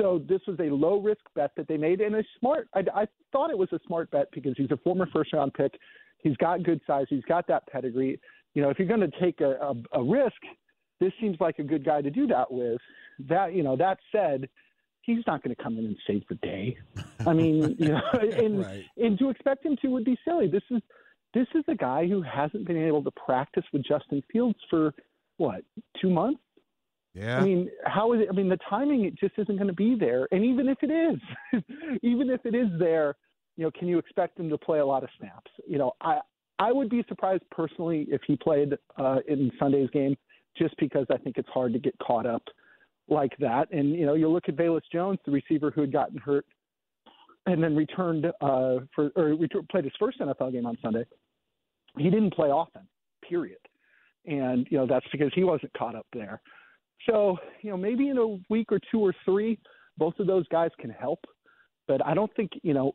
So 0.00 0.22
this 0.28 0.40
was 0.46 0.58
a 0.60 0.64
low 0.64 1.00
risk 1.00 1.22
bet 1.34 1.52
that 1.56 1.68
they 1.68 1.78
made, 1.78 2.00
and 2.00 2.14
a 2.16 2.24
smart. 2.38 2.68
I, 2.74 2.80
I 2.94 3.06
thought 3.32 3.50
it 3.50 3.56
was 3.56 3.72
a 3.72 3.78
smart 3.86 4.10
bet 4.10 4.28
because 4.32 4.52
he's 4.56 4.70
a 4.70 4.76
former 4.78 5.08
first 5.12 5.32
round 5.32 5.54
pick. 5.54 5.72
He's 6.18 6.36
got 6.36 6.62
good 6.62 6.80
size. 6.86 7.06
He's 7.08 7.24
got 7.24 7.46
that 7.48 7.66
pedigree. 7.68 8.20
You 8.54 8.62
know, 8.62 8.68
if 8.68 8.78
you're 8.78 8.88
going 8.88 9.00
to 9.00 9.20
take 9.20 9.40
a, 9.40 9.52
a, 9.52 10.00
a 10.00 10.02
risk, 10.02 10.36
this 11.00 11.12
seems 11.20 11.36
like 11.40 11.58
a 11.58 11.62
good 11.62 11.84
guy 11.84 12.00
to 12.02 12.10
do 12.10 12.26
that 12.28 12.50
with. 12.50 12.80
That 13.28 13.54
you 13.54 13.62
know, 13.62 13.76
that 13.76 13.98
said, 14.12 14.48
he's 15.02 15.24
not 15.26 15.42
going 15.42 15.54
to 15.54 15.62
come 15.62 15.78
in 15.78 15.86
and 15.86 15.96
save 16.06 16.22
the 16.28 16.34
day. 16.36 16.76
I 17.26 17.32
mean, 17.32 17.76
you 17.78 17.88
know, 17.88 18.00
and 18.12 18.60
Right. 18.60 18.84
and 18.96 19.18
to 19.18 19.30
expect 19.30 19.64
him 19.64 19.76
to 19.82 19.88
would 19.88 20.04
be 20.04 20.18
silly. 20.24 20.48
This 20.48 20.62
is 20.70 20.82
this 21.34 21.46
is 21.54 21.64
a 21.68 21.74
guy 21.74 22.06
who 22.06 22.22
hasn't 22.22 22.66
been 22.66 22.82
able 22.82 23.02
to 23.04 23.10
practice 23.12 23.64
with 23.72 23.84
Justin 23.84 24.22
Fields 24.32 24.58
for 24.70 24.94
what 25.38 25.62
two 26.00 26.10
months. 26.10 26.40
Yeah. 27.14 27.38
I 27.38 27.44
mean, 27.44 27.70
how 27.84 28.12
is 28.12 28.20
it? 28.20 28.28
I 28.30 28.32
mean, 28.32 28.48
the 28.48 28.58
timing 28.68 29.04
it 29.06 29.14
just 29.18 29.32
isn't 29.38 29.56
going 29.56 29.68
to 29.68 29.72
be 29.74 29.96
there. 29.98 30.28
And 30.32 30.44
even 30.44 30.68
if 30.68 30.78
it 30.82 30.90
is, 30.90 31.62
even 32.02 32.28
if 32.28 32.44
it 32.44 32.54
is 32.54 32.68
there, 32.78 33.16
you 33.56 33.64
know, 33.64 33.70
can 33.70 33.88
you 33.88 33.98
expect 33.98 34.38
him 34.38 34.50
to 34.50 34.58
play 34.58 34.80
a 34.80 34.86
lot 34.86 35.02
of 35.02 35.08
snaps? 35.18 35.50
You 35.66 35.78
know, 35.78 35.92
I 36.02 36.20
I 36.58 36.72
would 36.72 36.90
be 36.90 37.04
surprised 37.08 37.42
personally 37.50 38.06
if 38.10 38.20
he 38.26 38.36
played 38.36 38.74
uh, 38.98 39.18
in 39.28 39.50
Sunday's 39.58 39.88
game, 39.90 40.16
just 40.58 40.74
because 40.78 41.06
I 41.10 41.16
think 41.18 41.38
it's 41.38 41.48
hard 41.48 41.72
to 41.72 41.78
get 41.78 41.94
caught 41.98 42.26
up 42.26 42.42
like 43.08 43.36
that. 43.38 43.70
And 43.72 43.94
you 43.94 44.06
know, 44.06 44.14
you 44.14 44.28
look 44.28 44.48
at 44.48 44.56
Velus 44.56 44.82
Jones, 44.92 45.18
the 45.24 45.32
receiver 45.32 45.70
who 45.70 45.82
had 45.82 45.92
gotten 45.92 46.18
hurt 46.18 46.46
and 47.46 47.62
then 47.62 47.76
returned 47.76 48.26
uh, 48.26 48.78
for 48.94 49.10
or 49.16 49.34
ret- 49.34 49.68
played 49.70 49.84
his 49.84 49.92
first 49.98 50.20
NFL 50.20 50.52
game 50.52 50.66
on 50.66 50.76
Sunday. 50.82 51.04
He 51.96 52.10
didn't 52.10 52.34
play 52.34 52.50
offense, 52.52 52.86
period. 53.26 53.58
And 54.26 54.66
you 54.70 54.78
know 54.78 54.86
that's 54.86 55.06
because 55.12 55.30
he 55.34 55.44
wasn't 55.44 55.72
caught 55.74 55.94
up 55.94 56.06
there. 56.12 56.40
So 57.08 57.36
you 57.62 57.70
know 57.70 57.76
maybe 57.76 58.08
in 58.08 58.18
a 58.18 58.38
week 58.50 58.72
or 58.72 58.80
two 58.90 59.00
or 59.00 59.14
three, 59.24 59.58
both 59.96 60.18
of 60.18 60.26
those 60.26 60.46
guys 60.48 60.70
can 60.80 60.90
help. 60.90 61.20
But 61.86 62.04
I 62.04 62.14
don't 62.14 62.34
think 62.34 62.50
you 62.62 62.74
know 62.74 62.92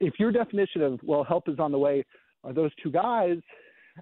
if 0.00 0.14
your 0.18 0.32
definition 0.32 0.82
of 0.82 1.00
well 1.04 1.24
help 1.24 1.48
is 1.48 1.58
on 1.58 1.70
the 1.70 1.78
way 1.78 2.04
are 2.44 2.52
those 2.52 2.72
two 2.82 2.90
guys. 2.90 3.36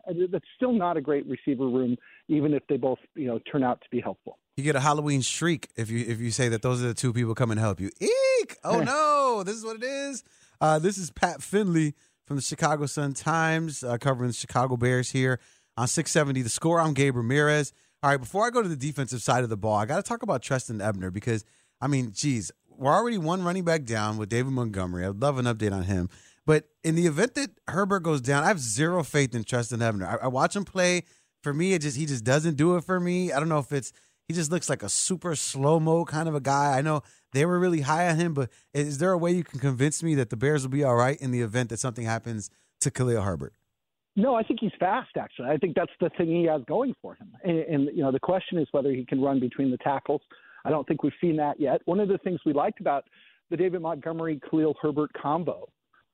Uh, 0.08 0.12
That's 0.30 0.44
still 0.56 0.72
not 0.72 0.96
a 0.96 1.00
great 1.00 1.26
receiver 1.26 1.66
room, 1.66 1.96
even 2.28 2.54
if 2.54 2.62
they 2.68 2.76
both 2.76 2.98
you 3.14 3.26
know 3.26 3.38
turn 3.50 3.62
out 3.62 3.80
to 3.80 3.86
be 3.90 4.00
helpful. 4.00 4.38
You 4.56 4.64
get 4.64 4.76
a 4.76 4.80
Halloween 4.80 5.20
shriek 5.20 5.68
if 5.76 5.90
you 5.90 6.04
if 6.06 6.20
you 6.20 6.30
say 6.30 6.48
that 6.48 6.62
those 6.62 6.82
are 6.82 6.88
the 6.88 6.94
two 6.94 7.12
people 7.12 7.34
come 7.34 7.50
and 7.50 7.60
help 7.60 7.80
you. 7.80 7.90
Eek! 8.00 8.56
Oh 8.64 8.80
no, 8.80 9.42
this 9.42 9.56
is 9.56 9.64
what 9.64 9.76
it 9.76 9.84
is. 9.84 10.22
Uh, 10.60 10.78
this 10.78 10.98
is 10.98 11.10
Pat 11.10 11.42
Finley 11.42 11.94
from 12.26 12.36
the 12.36 12.42
Chicago 12.42 12.86
Sun 12.86 13.14
Times, 13.14 13.82
uh, 13.82 13.98
covering 13.98 14.28
the 14.28 14.34
Chicago 14.34 14.76
Bears 14.76 15.10
here 15.10 15.40
on 15.76 15.88
670. 15.88 16.42
The 16.42 16.48
score. 16.48 16.78
I'm 16.80 16.94
Gabe 16.94 17.16
Ramirez. 17.16 17.72
All 18.02 18.10
right, 18.10 18.16
before 18.20 18.46
I 18.46 18.50
go 18.50 18.62
to 18.62 18.68
the 18.68 18.76
defensive 18.76 19.20
side 19.20 19.44
of 19.44 19.50
the 19.50 19.56
ball, 19.56 19.76
I 19.76 19.84
got 19.84 19.96
to 19.96 20.02
talk 20.02 20.22
about 20.22 20.42
Trestan 20.42 20.80
Ebner 20.80 21.10
because 21.10 21.44
I 21.80 21.86
mean, 21.86 22.12
geez, 22.14 22.52
we're 22.68 22.92
already 22.92 23.18
one 23.18 23.42
running 23.44 23.64
back 23.64 23.84
down 23.84 24.16
with 24.16 24.28
David 24.28 24.52
Montgomery. 24.52 25.04
I'd 25.04 25.20
love 25.20 25.38
an 25.38 25.44
update 25.46 25.72
on 25.72 25.84
him. 25.84 26.08
But 26.50 26.64
in 26.82 26.96
the 26.96 27.06
event 27.06 27.36
that 27.36 27.50
Herbert 27.68 28.00
goes 28.00 28.20
down, 28.20 28.42
I 28.42 28.48
have 28.48 28.58
zero 28.58 29.04
faith 29.04 29.36
in 29.36 29.44
Trestan 29.44 29.80
Ebner. 29.80 30.04
I, 30.04 30.24
I 30.24 30.26
watch 30.26 30.56
him 30.56 30.64
play. 30.64 31.04
For 31.44 31.54
me, 31.54 31.74
it 31.74 31.82
just 31.82 31.96
he 31.96 32.06
just 32.06 32.24
doesn't 32.24 32.56
do 32.56 32.74
it 32.74 32.82
for 32.82 32.98
me. 32.98 33.30
I 33.30 33.38
don't 33.38 33.48
know 33.48 33.60
if 33.60 33.70
it's 33.70 33.92
he 34.26 34.34
just 34.34 34.50
looks 34.50 34.68
like 34.68 34.82
a 34.82 34.88
super 34.88 35.36
slow 35.36 35.78
mo 35.78 36.04
kind 36.04 36.28
of 36.28 36.34
a 36.34 36.40
guy. 36.40 36.76
I 36.76 36.82
know 36.82 37.02
they 37.32 37.46
were 37.46 37.60
really 37.60 37.82
high 37.82 38.08
on 38.08 38.16
him, 38.16 38.34
but 38.34 38.50
is 38.74 38.98
there 38.98 39.12
a 39.12 39.16
way 39.16 39.30
you 39.30 39.44
can 39.44 39.60
convince 39.60 40.02
me 40.02 40.16
that 40.16 40.30
the 40.30 40.36
Bears 40.36 40.64
will 40.64 40.72
be 40.72 40.82
all 40.82 40.96
right 40.96 41.16
in 41.20 41.30
the 41.30 41.40
event 41.40 41.68
that 41.70 41.78
something 41.78 42.04
happens 42.04 42.50
to 42.80 42.90
Khalil 42.90 43.22
Herbert? 43.22 43.54
No, 44.16 44.34
I 44.34 44.42
think 44.42 44.58
he's 44.58 44.72
fast. 44.80 45.10
Actually, 45.16 45.50
I 45.50 45.56
think 45.56 45.76
that's 45.76 45.92
the 46.00 46.10
thing 46.18 46.26
he 46.26 46.46
has 46.46 46.62
going 46.66 46.96
for 47.00 47.14
him. 47.14 47.30
And, 47.44 47.58
and 47.60 47.96
you 47.96 48.02
know, 48.02 48.10
the 48.10 48.18
question 48.18 48.58
is 48.58 48.66
whether 48.72 48.90
he 48.90 49.04
can 49.04 49.20
run 49.20 49.38
between 49.38 49.70
the 49.70 49.78
tackles. 49.78 50.22
I 50.64 50.70
don't 50.70 50.84
think 50.88 51.04
we've 51.04 51.12
seen 51.20 51.36
that 51.36 51.60
yet. 51.60 51.80
One 51.84 52.00
of 52.00 52.08
the 52.08 52.18
things 52.18 52.40
we 52.44 52.52
liked 52.54 52.80
about 52.80 53.04
the 53.50 53.56
David 53.56 53.82
Montgomery 53.82 54.40
Khalil 54.50 54.74
Herbert 54.82 55.12
combo 55.12 55.68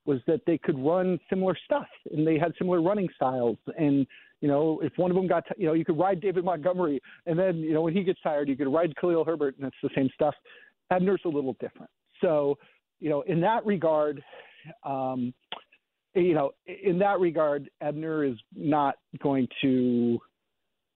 was 0.07 0.19
that 0.25 0.41
they 0.47 0.57
could 0.57 0.79
run 0.79 1.19
similar 1.29 1.55
stuff 1.65 1.87
and 2.11 2.25
they 2.25 2.39
had 2.39 2.53
similar 2.57 2.81
running 2.81 3.09
styles. 3.15 3.57
And 3.77 4.07
you 4.41 4.47
know, 4.47 4.79
if 4.81 4.93
one 4.97 5.11
of 5.11 5.15
them 5.15 5.27
got, 5.27 5.45
t- 5.47 5.55
you 5.57 5.65
know, 5.67 5.73
you 5.73 5.83
could 5.83 5.97
ride 5.97 6.21
David 6.21 6.45
Montgomery, 6.45 7.01
and 7.25 7.37
then 7.37 7.57
you 7.57 7.73
know 7.73 7.81
when 7.81 7.93
he 7.93 8.03
gets 8.03 8.21
tired, 8.21 8.47
you 8.47 8.55
could 8.55 8.71
ride 8.71 8.95
Khalil 8.95 9.25
Herbert, 9.25 9.55
and 9.57 9.67
it's 9.67 9.75
the 9.81 9.89
same 9.95 10.09
stuff. 10.13 10.35
Ebner's 10.91 11.21
a 11.25 11.29
little 11.29 11.53
different. 11.59 11.89
So, 12.21 12.57
you 12.99 13.09
know, 13.09 13.21
in 13.21 13.41
that 13.41 13.65
regard, 13.65 14.23
um, 14.83 15.33
you 16.15 16.33
know, 16.33 16.51
in 16.65 16.97
that 16.99 17.19
regard, 17.19 17.69
Ebner 17.81 18.23
is 18.23 18.37
not 18.55 18.95
going 19.21 19.47
to 19.61 20.19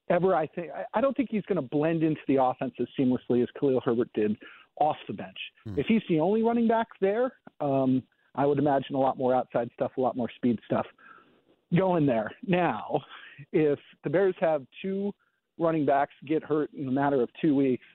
ever. 0.09 0.35
I 0.35 0.45
think 0.47 0.71
I- 0.71 0.85
I 0.93 1.01
don't 1.01 1.15
think 1.17 1.29
he's 1.31 1.45
going 1.45 1.57
to 1.57 1.61
blend 1.67 2.03
into 2.03 2.21
the 2.27 2.35
offense 2.43 2.73
as 2.79 2.87
seamlessly 2.97 3.41
as 3.41 3.49
Khalil 3.59 3.81
Herbert 3.81 4.09
did 4.13 4.37
off 4.79 4.97
the 5.07 5.13
bench. 5.13 5.37
If 5.77 5.87
he's 5.87 6.01
the 6.09 6.19
only 6.19 6.43
running 6.43 6.67
back 6.67 6.87
there, 7.01 7.33
um, 7.59 8.03
I 8.35 8.45
would 8.45 8.59
imagine 8.59 8.95
a 8.95 8.99
lot 8.99 9.17
more 9.17 9.35
outside 9.35 9.69
stuff, 9.73 9.91
a 9.97 10.01
lot 10.01 10.15
more 10.15 10.29
speed 10.35 10.59
stuff 10.65 10.85
going 11.77 12.05
there. 12.05 12.31
Now, 12.47 13.01
if 13.51 13.79
the 14.03 14.09
Bears 14.09 14.35
have 14.39 14.65
two 14.81 15.13
running 15.57 15.85
backs 15.85 16.13
get 16.25 16.43
hurt 16.43 16.73
in 16.73 16.87
a 16.87 16.91
matter 16.91 17.21
of 17.21 17.29
two 17.41 17.55
weeks, 17.55 17.85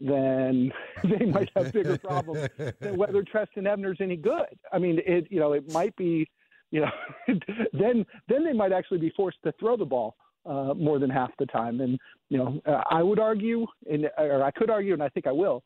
then 0.00 0.72
they 1.04 1.26
might 1.26 1.50
have 1.56 1.72
bigger 1.72 1.98
problems 1.98 2.48
than 2.80 2.96
whether 2.96 3.22
Trestan 3.30 3.66
Ebner's 3.66 3.98
any 4.00 4.16
good. 4.16 4.46
I 4.72 4.78
mean, 4.78 5.00
it 5.06 5.26
you 5.30 5.40
know 5.40 5.52
it 5.52 5.72
might 5.72 5.94
be, 5.96 6.28
you 6.70 6.80
know, 6.80 6.90
then 7.72 8.04
then 8.28 8.44
they 8.44 8.52
might 8.52 8.72
actually 8.72 8.98
be 8.98 9.10
forced 9.10 9.38
to 9.44 9.52
throw 9.58 9.76
the 9.76 9.84
ball 9.84 10.16
uh, 10.46 10.74
more 10.74 10.98
than 10.98 11.10
half 11.10 11.30
the 11.38 11.46
time. 11.46 11.80
And 11.80 11.98
you 12.28 12.38
know, 12.38 12.60
uh, 12.66 12.82
I 12.90 13.02
would 13.02 13.18
argue, 13.18 13.66
and 13.90 14.08
or 14.18 14.42
I 14.42 14.50
could 14.50 14.70
argue, 14.70 14.92
and 14.92 15.02
I 15.02 15.08
think 15.08 15.26
I 15.26 15.32
will, 15.32 15.62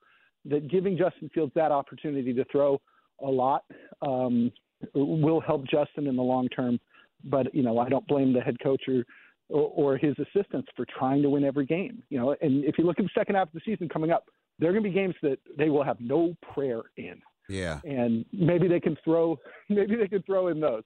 that 0.47 0.69
giving 0.69 0.97
Justin 0.97 1.31
Fields 1.35 1.53
that 1.55 1.73
opportunity 1.73 2.33
to 2.35 2.45
throw 2.51 2.81
a 3.25 3.31
lot 3.31 3.65
um, 4.03 4.51
will 4.95 5.41
help 5.41 5.65
Justin 5.67 6.07
in 6.07 6.17
the 6.17 6.23
long 6.23 6.49
term. 6.49 6.79
But 7.25 7.55
you 7.55 7.63
know, 7.63 7.79
I 7.79 7.89
don't 7.89 8.07
blame 8.07 8.33
the 8.33 8.41
head 8.41 8.57
coach 8.63 8.83
or 8.89 9.05
or, 9.49 9.73
or 9.75 9.97
his 9.97 10.15
assistants 10.19 10.69
for 10.77 10.87
trying 10.99 11.23
to 11.23 11.31
win 11.31 11.45
every 11.45 11.67
game. 11.67 12.03
You 12.11 12.19
know, 12.19 12.37
and 12.41 12.65
if 12.65 12.77
you 12.79 12.85
look 12.85 12.99
at 12.99 13.05
the 13.05 13.11
second 13.17 13.35
half 13.37 13.49
of 13.49 13.55
the 13.55 13.61
season 13.65 13.89
coming 13.89 14.11
up, 14.11 14.27
there 14.59 14.71
are 14.71 14.73
going 14.73 14.85
to 14.85 14.91
be 14.91 14.95
games 14.95 15.15
that 15.23 15.39
they 15.57 15.71
will 15.71 15.85
have 15.85 16.01
no 16.01 16.35
prayer 16.53 16.83
in, 16.97 17.21
Yeah. 17.49 17.81
and 17.85 18.25
maybe 18.33 18.69
they 18.69 18.81
can 18.81 18.97
throw, 19.05 19.39
maybe 19.69 19.97
they 19.97 20.09
can 20.09 20.23
throw 20.23 20.49
in 20.49 20.61
those. 20.61 20.83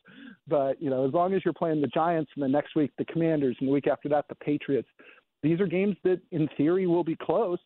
But 0.47 0.81
you 0.81 0.91
know, 0.91 1.07
as 1.07 1.13
long 1.13 1.35
as 1.35 1.43
you're 1.45 1.55
playing 1.55 1.81
the 1.81 1.87
Giants 1.89 2.31
and 2.37 2.43
the 2.45 2.49
next 2.49 2.77
week 2.77 2.93
the 2.99 3.05
Commanders 3.07 3.57
and 3.61 3.69
the 3.69 3.73
week 3.73 3.87
after 3.89 4.09
that 4.11 4.27
the 4.29 4.35
Patriots, 4.37 4.89
these 5.43 5.61
are 5.61 5.67
games 5.67 5.97
that 6.05 6.21
in 6.31 6.49
theory 6.57 6.87
will 6.87 7.05
be 7.05 7.17
close. 7.17 7.59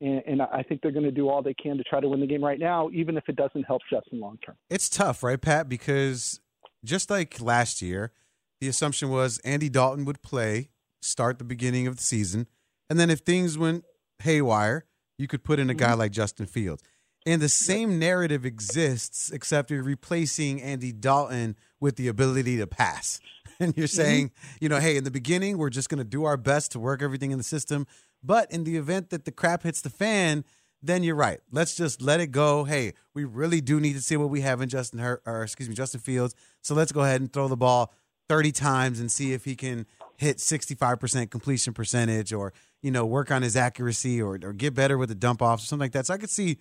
And, 0.00 0.22
and 0.26 0.42
I 0.42 0.62
think 0.62 0.82
they're 0.82 0.92
going 0.92 1.04
to 1.04 1.10
do 1.10 1.28
all 1.28 1.42
they 1.42 1.54
can 1.54 1.76
to 1.78 1.84
try 1.84 2.00
to 2.00 2.08
win 2.08 2.20
the 2.20 2.26
game 2.26 2.44
right 2.44 2.58
now, 2.58 2.90
even 2.92 3.16
if 3.16 3.24
it 3.28 3.36
doesn't 3.36 3.64
help 3.64 3.82
Justin 3.90 4.20
long 4.20 4.38
term. 4.44 4.56
It's 4.68 4.88
tough, 4.88 5.22
right, 5.22 5.40
Pat? 5.40 5.68
Because 5.68 6.40
just 6.84 7.10
like 7.10 7.40
last 7.40 7.80
year, 7.80 8.12
the 8.60 8.68
assumption 8.68 9.10
was 9.10 9.38
Andy 9.38 9.68
Dalton 9.68 10.04
would 10.04 10.22
play, 10.22 10.70
start 11.00 11.38
the 11.38 11.44
beginning 11.44 11.86
of 11.86 11.96
the 11.96 12.02
season, 12.02 12.46
and 12.88 13.00
then 13.00 13.10
if 13.10 13.20
things 13.20 13.58
went 13.58 13.84
haywire, 14.20 14.84
you 15.18 15.26
could 15.26 15.44
put 15.44 15.58
in 15.58 15.70
a 15.70 15.74
guy 15.74 15.90
mm-hmm. 15.90 16.00
like 16.00 16.12
Justin 16.12 16.46
Fields. 16.46 16.82
And 17.26 17.42
the 17.42 17.48
same 17.48 17.98
narrative 17.98 18.46
exists, 18.46 19.30
except 19.30 19.70
you're 19.70 19.82
replacing 19.82 20.62
Andy 20.62 20.92
Dalton 20.92 21.56
with 21.80 21.96
the 21.96 22.08
ability 22.08 22.56
to 22.58 22.66
pass. 22.66 23.20
And 23.58 23.74
you're 23.74 23.86
mm-hmm. 23.86 24.02
saying, 24.02 24.30
you 24.60 24.68
know, 24.68 24.80
hey, 24.80 24.98
in 24.98 25.04
the 25.04 25.10
beginning, 25.10 25.56
we're 25.56 25.70
just 25.70 25.88
going 25.88 25.96
to 25.96 26.04
do 26.04 26.24
our 26.24 26.36
best 26.36 26.72
to 26.72 26.78
work 26.78 27.00
everything 27.00 27.30
in 27.30 27.38
the 27.38 27.44
system. 27.44 27.86
But 28.22 28.52
in 28.52 28.64
the 28.64 28.76
event 28.76 29.08
that 29.08 29.24
the 29.24 29.32
crap 29.32 29.62
hits 29.62 29.80
the 29.80 29.88
fan, 29.88 30.44
then 30.82 31.02
you're 31.02 31.14
right. 31.14 31.40
Let's 31.50 31.74
just 31.74 32.02
let 32.02 32.20
it 32.20 32.32
go. 32.32 32.64
Hey, 32.64 32.92
we 33.14 33.24
really 33.24 33.62
do 33.62 33.80
need 33.80 33.94
to 33.94 34.02
see 34.02 34.18
what 34.18 34.28
we 34.28 34.42
have 34.42 34.60
in 34.60 34.68
Justin 34.68 34.98
Her- 34.98 35.22
or 35.24 35.42
excuse 35.42 35.70
me, 35.70 35.74
Justin 35.74 36.00
Fields. 36.00 36.34
So 36.60 36.74
let's 36.74 36.92
go 36.92 37.00
ahead 37.00 37.22
and 37.22 37.32
throw 37.32 37.48
the 37.48 37.56
ball 37.56 37.94
30 38.28 38.52
times 38.52 39.00
and 39.00 39.10
see 39.10 39.32
if 39.32 39.46
he 39.46 39.56
can 39.56 39.86
hit 40.16 40.36
65% 40.38 41.30
completion 41.30 41.72
percentage 41.72 42.32
or, 42.32 42.52
you 42.82 42.90
know, 42.90 43.06
work 43.06 43.30
on 43.30 43.40
his 43.40 43.56
accuracy 43.56 44.20
or, 44.20 44.38
or 44.42 44.52
get 44.52 44.74
better 44.74 44.98
with 44.98 45.08
the 45.08 45.14
dump 45.14 45.40
offs 45.40 45.64
or 45.64 45.66
something 45.66 45.84
like 45.84 45.92
that. 45.92 46.06
So 46.06 46.14
I 46.14 46.18
could 46.18 46.30
see 46.30 46.58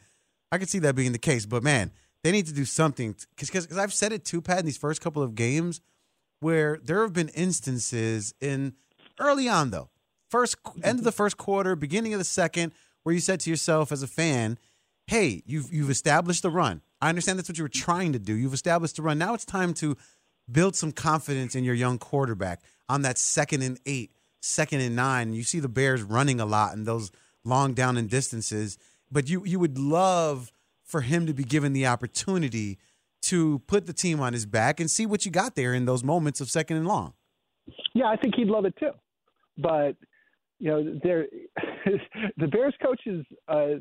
I 0.51 0.57
could 0.57 0.69
see 0.69 0.79
that 0.79 0.95
being 0.95 1.11
the 1.11 1.17
case. 1.17 1.45
But 1.45 1.63
man, 1.63 1.91
they 2.25 2.31
need 2.31 2.47
to 2.47 2.53
do 2.53 2.65
something 2.65 3.15
because 3.35 3.51
because 3.51 3.77
I've 3.77 3.93
said 3.93 4.11
it 4.11 4.25
too, 4.25 4.41
Pat, 4.41 4.57
in 4.57 4.65
these 4.65 4.79
first 4.79 4.99
couple 4.99 5.21
of 5.21 5.35
games 5.35 5.79
where 6.39 6.79
there 6.83 7.03
have 7.03 7.13
been 7.13 7.29
instances 7.29 8.33
in 8.41 8.73
early 9.19 9.47
on 9.47 9.69
though, 9.69 9.89
first 10.31 10.55
end 10.83 10.97
of 10.97 11.05
the 11.05 11.11
first 11.11 11.37
quarter, 11.37 11.75
beginning 11.75 12.15
of 12.15 12.19
the 12.19 12.25
second, 12.25 12.71
where 13.03 13.13
you 13.13 13.21
said 13.21 13.41
to 13.41 13.51
yourself 13.51 13.91
as 13.91 14.01
a 14.01 14.07
fan, 14.07 14.57
"Hey, 15.05 15.43
you've 15.45 15.71
you've 15.71 15.91
established 15.91 16.41
the 16.41 16.49
run. 16.49 16.81
I 16.99 17.09
understand 17.09 17.37
that's 17.37 17.47
what 17.47 17.59
you 17.59 17.63
were 17.63 17.69
trying 17.69 18.11
to 18.13 18.19
do. 18.19 18.33
You've 18.33 18.55
established 18.55 18.95
the 18.95 19.03
run. 19.03 19.19
Now 19.19 19.35
it's 19.35 19.45
time 19.45 19.75
to 19.75 19.95
build 20.51 20.75
some 20.75 20.91
confidence 20.91 21.53
in 21.53 21.63
your 21.63 21.75
young 21.75 21.99
quarterback 21.99 22.63
on 22.89 23.03
that 23.03 23.19
second 23.19 23.61
and 23.61 23.79
eight, 23.85 24.13
second 24.41 24.81
and 24.81 24.95
nine. 24.95 25.33
You 25.33 25.43
see 25.43 25.59
the 25.59 25.69
Bears 25.69 26.01
running 26.01 26.39
a 26.39 26.45
lot 26.47 26.73
in 26.73 26.85
those 26.85 27.11
long 27.43 27.75
down 27.75 27.97
and 27.97 28.09
distances, 28.09 28.79
but 29.11 29.29
you 29.29 29.45
you 29.45 29.59
would 29.59 29.77
love 29.77 30.51
for 30.85 31.01
him 31.01 31.25
to 31.25 31.33
be 31.33 31.43
given 31.43 31.73
the 31.73 31.87
opportunity 31.87 32.77
to 33.23 33.59
put 33.67 33.87
the 33.87 33.93
team 33.93 34.19
on 34.19 34.33
his 34.33 34.45
back 34.45 34.79
and 34.79 34.89
see 34.89 35.05
what 35.05 35.25
you 35.25 35.31
got 35.31 35.55
there 35.55 35.73
in 35.73 35.85
those 35.85 36.03
moments 36.03 36.39
of 36.39 36.49
second 36.49 36.77
and 36.77 36.87
long. 36.87 37.13
Yeah, 37.93 38.05
I 38.05 38.15
think 38.17 38.35
he'd 38.35 38.47
love 38.47 38.65
it 38.65 38.75
too. 38.79 38.91
But 39.57 39.95
you 40.59 40.69
know, 40.69 40.99
there 41.03 41.25
the 42.37 42.47
Bears 42.47 42.75
coaches. 42.81 43.25
Uh, 43.47 43.79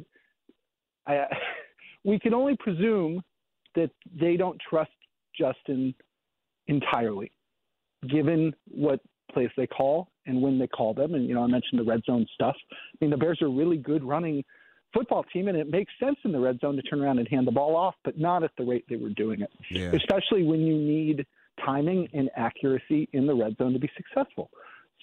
I, 1.07 1.27
we 2.05 2.19
can 2.19 2.35
only 2.35 2.57
presume 2.59 3.23
that 3.75 3.91
they 4.19 4.37
don't 4.37 4.61
trust 4.69 4.91
Justin 5.39 5.95
entirely, 6.69 7.33
given 8.09 8.55
what 8.69 9.01
plays 9.33 9.51
they 9.57 9.67
call 9.67 10.09
and 10.27 10.41
when 10.41 10.59
they 10.59 10.67
call 10.67 10.95
them. 10.95 11.15
And 11.15 11.29
you 11.29 11.35
know, 11.35 11.43
I 11.43 11.47
mentioned 11.47 11.81
the 11.81 11.85
red 11.85 12.01
zone 12.07 12.27
stuff. 12.35 12.57
I 12.73 12.77
mean, 13.01 13.11
the 13.11 13.17
Bears 13.17 13.43
are 13.43 13.51
really 13.51 13.77
good 13.77 14.03
running 14.03 14.45
football 14.95 15.25
team, 15.25 15.49
and 15.49 15.59
it 15.59 15.69
makes 15.69 15.93
sense 16.01 16.17
in 16.25 16.33
the 16.33 16.41
red 16.41 16.61
zone 16.61 16.77
to 16.77 16.83
turn 16.83 17.03
around 17.03 17.19
and 17.19 17.29
hand 17.29 17.47
the 17.47 17.53
ball 17.53 17.77
off, 17.77 17.95
but 18.05 18.19
not 18.19 18.43
at 18.43 18.53
the 18.57 18.65
rate 18.65 18.85
they 18.89 18.97
were 18.97 19.11
doing 19.11 19.41
it. 19.41 19.51
Yeah. 19.71 19.93
Especially 19.93 20.45
when 20.45 20.61
you 20.61 20.75
need 20.75 21.27
timing 21.65 22.09
and 22.15 22.31
accuracy 22.37 23.09
in 23.13 23.27
the 23.27 23.35
red 23.35 23.57
zone 23.59 23.73
to 23.73 23.79
be 23.79 23.91
successful. 23.97 24.51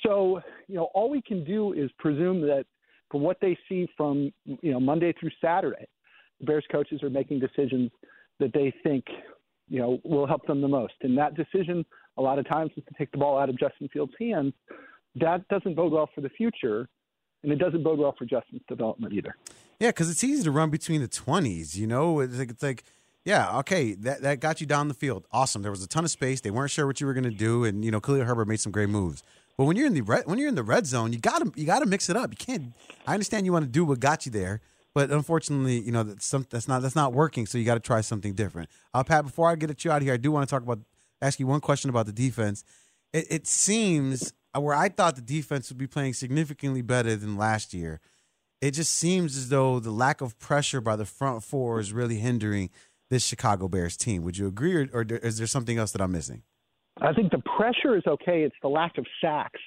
So, 0.06 0.42
you 0.68 0.76
know, 0.76 0.86
all 0.94 1.10
we 1.10 1.22
can 1.22 1.44
do 1.44 1.74
is 1.74 1.92
presume 2.00 2.42
that 2.42 2.66
from 3.12 3.22
what 3.22 3.38
they 3.42 3.58
see 3.70 3.88
from, 3.96 4.32
you 4.46 4.72
know, 4.72 4.80
Monday 4.80 5.14
through 5.20 5.32
Saturday, 5.40 5.86
the 6.40 6.46
Bears 6.46 6.66
coaches 6.72 7.04
are 7.04 7.10
making 7.10 7.40
decisions 7.40 7.92
that 8.40 8.52
they 8.54 8.74
think, 8.84 9.06
you 9.70 9.80
know, 9.80 10.00
will 10.04 10.26
help 10.26 10.46
them 10.48 10.62
the 10.62 10.68
most. 10.68 10.94
And 11.02 11.18
that 11.18 11.36
decision, 11.36 11.86
a 12.18 12.22
lot 12.22 12.40
of 12.40 12.48
times, 12.48 12.72
is 12.78 12.84
to 12.86 12.94
take 12.98 13.12
the 13.12 13.18
ball 13.18 13.38
out 13.38 13.50
of 13.50 13.60
Justin 13.60 13.90
Fields' 13.94 14.14
hands. 14.20 14.54
That 15.16 15.48
doesn't 15.50 15.76
bode 15.76 15.92
well 15.92 16.10
for 16.16 16.22
the 16.22 16.30
future, 16.30 16.88
and 17.44 17.52
it 17.52 17.58
doesn't 17.58 17.84
bode 17.84 18.00
well 18.00 18.16
for 18.18 18.26
Justin's 18.26 18.64
development 18.68 19.14
either. 19.14 19.36
Yeah, 19.82 19.88
because 19.88 20.12
it's 20.12 20.24
easy 20.24 20.44
to 20.44 20.52
run 20.52 20.70
between 20.70 21.02
the 21.02 21.08
twenties. 21.08 21.76
You 21.76 21.88
know, 21.88 22.20
it's 22.20 22.38
like, 22.38 22.52
it's 22.52 22.62
like, 22.62 22.84
yeah, 23.26 23.58
okay, 23.58 23.96
that 23.96 24.22
that 24.22 24.40
got 24.40 24.62
you 24.62 24.68
down 24.68 24.88
the 24.90 24.94
field. 24.94 25.26
Awesome. 25.32 25.64
There 25.64 25.72
was 25.72 25.84
a 25.84 25.88
ton 25.88 26.04
of 26.04 26.12
space. 26.12 26.40
They 26.40 26.52
weren't 26.52 26.70
sure 26.70 26.86
what 26.86 27.02
you 27.02 27.08
were 27.08 27.16
going 27.16 27.24
to 27.24 27.32
do, 27.32 27.64
and 27.64 27.84
you 27.84 27.90
know, 27.90 28.00
Khalil 28.00 28.24
Herbert 28.24 28.48
made 28.48 28.60
some 28.60 28.72
great 28.72 28.90
moves. 28.90 29.24
But 29.58 29.66
when 29.66 29.76
you're 29.76 29.88
in 29.88 29.96
the 29.96 30.02
red, 30.02 30.28
when 30.28 30.38
you're 30.38 30.50
in 30.50 30.54
the 30.54 30.62
red 30.62 30.86
zone, 30.86 31.14
you 31.14 31.20
got 31.20 31.40
to 31.40 31.52
you 31.60 31.66
got 31.66 31.80
to 31.80 31.88
mix 31.88 32.12
it 32.12 32.16
up. 32.16 32.30
You 32.30 32.38
can't. 32.38 32.74
I 33.08 33.16
understand 33.16 33.48
you 33.48 33.54
want 33.54 33.66
to 33.66 33.72
do 33.72 33.84
what 33.84 34.00
got 34.00 34.28
you 34.28 34.32
there, 34.32 34.62
but 34.94 35.10
unfortunately, 35.10 35.80
you 35.80 35.92
know 35.92 36.04
that's 36.04 36.28
some, 36.28 36.46
that's 36.52 36.68
not 36.68 36.84
that's 36.84 36.96
not 36.96 37.12
working. 37.12 37.48
So 37.48 37.58
you 37.58 37.66
got 37.66 37.74
to 37.74 37.80
try 37.80 38.02
something 38.02 38.34
different. 38.34 38.70
Uh, 38.94 39.04
Pat, 39.04 39.26
before 39.26 39.50
I 39.50 39.56
get 39.56 39.72
at 39.72 39.84
you 39.84 39.90
out 39.90 39.98
of 39.98 40.04
here, 40.04 40.14
I 40.14 40.18
do 40.18 40.32
want 40.32 40.48
to 40.48 40.56
talk 40.56 40.62
about 40.62 40.78
ask 41.24 41.40
you 41.40 41.48
one 41.48 41.60
question 41.60 41.90
about 41.90 42.06
the 42.06 42.14
defense. 42.14 42.64
It, 43.14 43.26
it 43.32 43.48
seems 43.48 44.32
uh, 44.56 44.62
where 44.62 44.76
I 44.76 44.90
thought 44.90 45.16
the 45.16 45.24
defense 45.24 45.70
would 45.70 45.80
be 45.80 45.88
playing 45.88 46.14
significantly 46.14 46.84
better 46.84 47.16
than 47.16 47.36
last 47.36 47.74
year. 47.74 48.00
It 48.62 48.72
just 48.72 48.94
seems 48.94 49.36
as 49.36 49.50
though 49.50 49.80
the 49.80 49.92
lack 49.92 50.22
of 50.22 50.38
pressure 50.38 50.82
by 50.82 50.96
the 50.96 51.06
front 51.06 51.44
four 51.44 51.80
is 51.80 51.92
really 51.92 52.18
hindering 52.18 52.70
this 53.10 53.26
Chicago 53.26 53.68
Bears 53.68 53.98
team. 53.98 54.24
Would 54.24 54.38
you 54.38 54.48
agree, 54.48 54.76
or, 54.76 54.88
or 54.94 55.02
is 55.02 55.40
there 55.40 55.48
something 55.48 55.80
else 55.80 55.92
that 55.92 56.02
I'm 56.02 56.12
missing? 56.12 56.44
I 57.02 57.12
think 57.14 57.32
the 57.32 57.42
pressure 57.58 57.98
is 57.98 58.04
okay. 58.08 58.44
It's 58.44 58.56
the 58.62 58.68
lack 58.70 58.98
of 59.00 59.06
sacks 59.20 59.60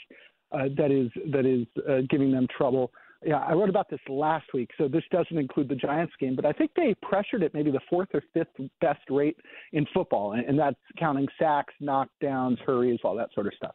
uh, 0.53 0.69
that 0.77 0.91
is 0.91 1.11
that 1.33 1.45
is 1.45 1.67
uh, 1.89 2.03
giving 2.09 2.31
them 2.31 2.47
trouble. 2.57 2.93
Yeah, 3.25 3.39
I 3.39 3.55
wrote 3.55 3.71
about 3.71 3.89
this 3.89 4.01
last 4.09 4.47
week, 4.53 4.71
so 4.77 4.87
this 4.87 5.03
doesn't 5.11 5.39
include 5.39 5.69
the 5.69 5.75
Giants 5.75 6.13
game, 6.21 6.37
but 6.37 6.45
I 6.45 6.53
think 6.53 6.73
they 6.77 6.95
pressured 7.03 7.43
at 7.43 7.55
maybe 7.55 7.71
the 7.71 7.81
fourth 7.89 8.09
or 8.13 8.23
fifth 8.35 8.69
best 8.83 9.01
rate 9.09 9.39
in 9.73 9.87
football, 9.95 10.33
and, 10.33 10.45
and 10.45 10.59
that's 10.59 10.77
counting 10.99 11.27
sacks, 11.39 11.73
knockdowns, 11.83 12.59
hurries, 12.67 13.01
all 13.03 13.17
that 13.17 13.31
sort 13.35 13.47
of 13.47 13.55
stuff. 13.55 13.75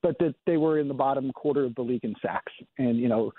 But 0.00 0.16
that 0.20 0.36
they 0.46 0.58
were 0.58 0.78
in 0.78 0.86
the 0.86 0.94
bottom 0.94 1.32
quarter 1.32 1.64
of 1.64 1.74
the 1.74 1.82
league 1.82 2.04
in 2.04 2.14
sacks, 2.22 2.52
and 2.78 2.96
you 2.98 3.08
know, 3.08 3.32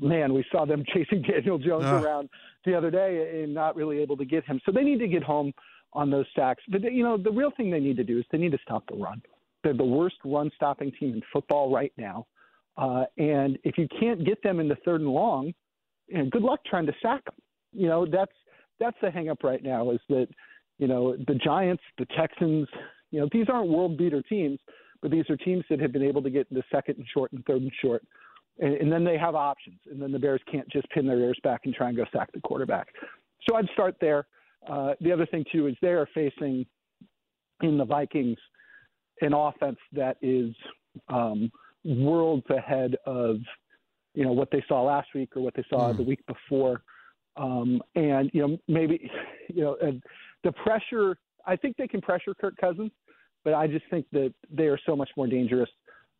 man, 0.00 0.32
we 0.32 0.44
saw 0.50 0.64
them 0.64 0.84
chasing 0.94 1.22
Daniel 1.22 1.58
Jones 1.58 1.84
Ugh. 1.86 2.04
around 2.04 2.28
the 2.64 2.74
other 2.74 2.90
day 2.90 3.42
and 3.42 3.54
not 3.54 3.76
really 3.76 3.98
able 3.98 4.16
to 4.16 4.24
get 4.24 4.44
him. 4.44 4.60
So 4.64 4.72
they 4.72 4.82
need 4.82 4.98
to 5.00 5.08
get 5.08 5.22
home 5.22 5.52
on 5.92 6.10
those 6.10 6.26
sacks. 6.34 6.62
But 6.68 6.82
you 6.92 7.02
know, 7.02 7.16
the 7.16 7.30
real 7.30 7.50
thing 7.56 7.70
they 7.70 7.80
need 7.80 7.96
to 7.96 8.04
do 8.04 8.18
is 8.18 8.24
they 8.32 8.38
need 8.38 8.52
to 8.52 8.58
stop 8.62 8.84
the 8.90 8.96
run. 8.96 9.22
They're 9.62 9.74
the 9.74 9.84
worst 9.84 10.16
run-stopping 10.24 10.92
team 10.98 11.14
in 11.14 11.22
football 11.32 11.72
right 11.72 11.92
now. 11.96 12.26
Uh, 12.76 13.04
and 13.16 13.58
if 13.62 13.78
you 13.78 13.88
can't 14.00 14.24
get 14.24 14.42
them 14.42 14.60
in 14.60 14.68
the 14.68 14.76
third 14.84 15.00
and 15.00 15.10
long, 15.10 15.52
you 16.08 16.18
know, 16.18 16.28
good 16.30 16.42
luck 16.42 16.60
trying 16.66 16.86
to 16.86 16.92
sack 17.00 17.24
them. 17.24 17.34
You 17.72 17.88
know, 17.88 18.04
that's 18.04 18.32
that's 18.80 18.96
the 19.00 19.10
hang 19.10 19.28
up 19.28 19.42
right 19.44 19.62
now 19.62 19.90
is 19.90 20.00
that, 20.08 20.26
you 20.78 20.88
know, 20.88 21.16
the 21.28 21.34
Giants, 21.34 21.82
the 21.98 22.06
Texans, 22.16 22.68
you 23.10 23.20
know, 23.20 23.28
these 23.32 23.46
aren't 23.48 23.68
world 23.68 23.96
beater 23.96 24.22
teams, 24.22 24.58
but 25.00 25.10
these 25.10 25.24
are 25.30 25.36
teams 25.36 25.64
that 25.70 25.80
have 25.80 25.92
been 25.92 26.02
able 26.02 26.22
to 26.22 26.30
get 26.30 26.48
into 26.50 26.62
second 26.72 26.98
and 26.98 27.06
short 27.12 27.32
and 27.32 27.44
third 27.46 27.62
and 27.62 27.72
short. 27.80 28.04
And, 28.58 28.74
and 28.74 28.92
then 28.92 29.04
they 29.04 29.18
have 29.18 29.34
options. 29.34 29.78
And 29.90 30.00
then 30.00 30.12
the 30.12 30.18
Bears 30.18 30.40
can't 30.50 30.68
just 30.68 30.88
pin 30.90 31.06
their 31.06 31.18
ears 31.18 31.38
back 31.42 31.62
and 31.64 31.74
try 31.74 31.88
and 31.88 31.96
go 31.96 32.04
sack 32.12 32.32
the 32.32 32.40
quarterback. 32.40 32.88
So 33.48 33.56
I'd 33.56 33.68
start 33.72 33.96
there. 34.00 34.26
Uh, 34.68 34.94
the 35.00 35.12
other 35.12 35.26
thing 35.26 35.44
too 35.52 35.66
is 35.66 35.76
they 35.82 35.88
are 35.88 36.08
facing 36.14 36.64
in 37.62 37.78
the 37.78 37.84
Vikings 37.84 38.38
an 39.20 39.32
offense 39.32 39.78
that 39.92 40.16
is 40.22 40.54
um, 41.08 41.50
worlds 41.84 42.46
ahead 42.50 42.96
of 43.06 43.36
you 44.14 44.24
know 44.24 44.32
what 44.32 44.50
they 44.50 44.64
saw 44.68 44.82
last 44.82 45.08
week 45.14 45.36
or 45.36 45.42
what 45.42 45.54
they 45.54 45.64
saw 45.68 45.92
the 45.92 46.02
week 46.02 46.24
before, 46.26 46.82
um, 47.36 47.82
and 47.96 48.30
you 48.32 48.46
know 48.46 48.58
maybe 48.68 49.10
you 49.48 49.62
know 49.62 49.76
and 49.82 50.02
the 50.44 50.52
pressure. 50.52 51.16
I 51.46 51.56
think 51.56 51.76
they 51.76 51.88
can 51.88 52.00
pressure 52.00 52.32
Kirk 52.34 52.54
Cousins, 52.58 52.90
but 53.44 53.52
I 53.52 53.66
just 53.66 53.84
think 53.90 54.06
that 54.12 54.32
they 54.50 54.64
are 54.64 54.78
so 54.86 54.96
much 54.96 55.10
more 55.16 55.26
dangerous 55.26 55.68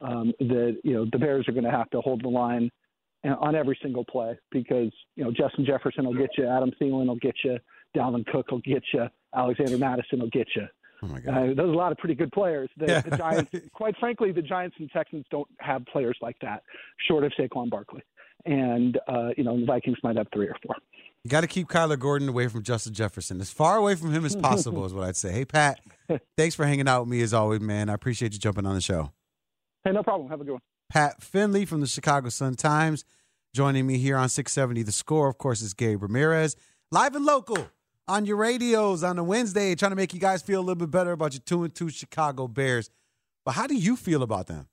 um, 0.05 0.33
that 0.38 0.79
you 0.85 0.93
know 0.95 1.07
the 1.11 1.19
Bears 1.19 1.49
are 1.49 1.53
going 1.53 1.64
to 1.64 1.71
have 1.71 1.90
to 1.90 2.01
hold 2.01 2.23
the 2.23 2.29
line 2.29 2.71
on 3.25 3.55
every 3.55 3.79
single 3.83 4.05
play 4.05 4.38
because 4.51 4.93
you 5.17 5.25
know 5.25 5.31
Justin 5.33 5.64
Jefferson 5.64 6.05
will 6.05 6.14
get 6.14 6.31
you, 6.37 6.47
Adam 6.47 6.71
Thielen 6.81 7.07
will 7.07 7.17
get 7.17 7.35
you, 7.43 7.57
Dalvin 7.97 8.27
Cook 8.27 8.51
will 8.51 8.61
get 8.61 8.83
you, 8.93 9.07
Alexander 9.35 9.79
Mattison 9.79 10.21
will 10.21 10.31
get 10.31 10.49
you. 10.55 10.67
Oh 11.03 11.07
my 11.07 11.19
Uh, 11.19 11.47
those 11.55 11.59
are 11.59 11.73
a 11.73 11.77
lot 11.77 11.93
of 11.93 11.99
pretty 11.99 12.14
good 12.14 12.33
players. 12.33 12.69
The, 12.77 12.87
Yeah. 12.87 13.01
the 13.01 13.17
Giants, 13.17 13.51
quite 13.73 13.97
frankly, 13.99 14.31
the 14.33 14.43
Giants 14.43 14.77
and 14.79 14.90
Texans 14.90 15.25
don't 15.31 15.49
have 15.61 15.85
players 15.87 16.17
like 16.21 16.37
that, 16.43 16.62
short 17.09 17.25
of 17.25 17.33
Saquon 17.38 17.71
Barkley. 17.71 18.03
And 18.47 18.99
uh, 19.09 19.31
you 19.37 19.45
know, 19.45 19.59
the 19.59 19.64
Vikings 19.67 19.99
might 20.03 20.17
have 20.17 20.27
three 20.35 20.47
or 20.49 20.57
four. 20.64 20.77
You 21.23 21.31
got 21.31 21.40
to 21.40 21.47
keep 21.47 21.69
Kyler 21.69 21.99
Gordon 21.99 22.29
away 22.29 22.49
from 22.49 22.62
Justin 22.62 22.93
Jefferson, 22.93 23.40
as 23.40 23.51
far 23.51 23.79
away 23.79 23.95
from 23.95 24.12
him 24.12 24.27
as 24.27 24.37
possible, 24.51 24.85
is 24.85 24.93
what 24.93 25.05
I'd 25.09 25.17
say. 25.17 25.33
Hey, 25.33 25.47
Pat, 25.47 25.81
thanks 26.37 26.55
for 26.55 26.67
hanging 26.67 26.87
out 26.87 27.01
with 27.01 27.09
me 27.09 27.23
as 27.23 27.33
always, 27.33 27.61
man. 27.62 27.88
I 27.88 27.95
appreciate 27.95 28.35
you 28.35 28.38
jumping 28.38 28.67
on 28.67 28.75
the 28.75 28.83
show. 28.83 29.11
Hey, 29.85 29.92
no 29.92 30.03
problem. 30.03 30.31
Have 30.31 30.40
a 30.40 30.44
good 30.44 30.53
one. 30.53 30.62
Pat 30.88 31.23
Finley 31.23 31.66
from 31.66 31.83
the 31.83 31.87
Chicago 31.87 32.31
Sun 32.31 32.55
Times 32.55 33.05
joining 33.53 33.87
me 33.87 33.99
here 33.99 34.16
on 34.16 34.31
670 34.31 34.83
The 34.83 34.92
Score. 34.92 35.29
Of 35.29 35.37
course, 35.37 35.61
is 35.61 35.75
Gabe 35.75 36.03
Ramirez, 36.03 36.57
live 36.90 37.14
and 37.14 37.25
local 37.27 37.68
on 38.09 38.25
your 38.25 38.37
radios 38.37 39.05
on 39.05 39.18
a 39.18 39.25
Wednesday, 39.25 39.75
trying 39.75 39.92
to 39.92 39.97
make 39.97 40.14
you 40.14 40.20
guys 40.20 40.40
feel 40.40 40.59
a 40.59 40.62
little 40.62 40.75
bit 40.75 40.90
better 40.90 41.12
about 41.12 41.35
your 41.35 41.42
two 41.44 41.64
and 41.64 41.75
two 41.75 41.90
Chicago 41.90 42.49
Bears. 42.49 42.88
But 43.44 43.53
how 43.53 43.66
do 43.66 43.75
you 43.75 43.97
feel 43.97 44.23
about 44.23 44.47
them? 44.47 44.68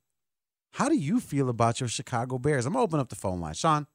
How 0.72 0.88
do 0.88 0.96
you 0.96 1.20
feel 1.20 1.50
about 1.50 1.80
your 1.80 1.90
Chicago 1.90 2.38
Bears? 2.38 2.64
I'm 2.64 2.72
gonna 2.72 2.82
open 2.82 2.98
up 2.98 3.10
the 3.10 3.16
phone 3.16 3.40
line. 3.40 3.52
Sean, 3.52 3.86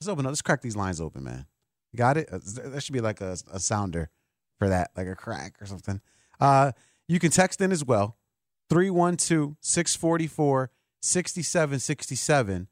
let's 0.00 0.08
open 0.08 0.24
up. 0.24 0.30
Let's 0.30 0.40
crack 0.40 0.62
these 0.62 0.76
lines 0.76 0.98
open, 0.98 1.24
man. 1.24 1.44
You 1.92 1.98
got 1.98 2.16
it? 2.16 2.30
That 2.30 2.82
should 2.82 2.94
be 2.94 3.02
like 3.02 3.20
a, 3.20 3.36
a 3.52 3.60
sounder 3.60 4.08
for 4.58 4.68
that, 4.70 4.92
like 4.96 5.08
a 5.08 5.14
crack 5.14 5.56
or 5.60 5.66
something. 5.66 6.00
Uh, 6.40 6.72
you 7.06 7.18
can 7.18 7.30
text 7.30 7.60
in 7.60 7.70
as 7.70 7.84
well. 7.84 8.16
312 8.70 9.56
644 9.60 10.70
6767. 11.00 12.68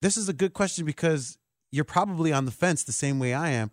This 0.00 0.16
is 0.16 0.28
a 0.28 0.32
good 0.32 0.52
question 0.52 0.84
because 0.84 1.38
you're 1.70 1.84
probably 1.84 2.32
on 2.32 2.44
the 2.44 2.50
fence 2.50 2.84
the 2.84 2.92
same 2.92 3.18
way 3.18 3.34
I 3.34 3.50
am. 3.50 3.70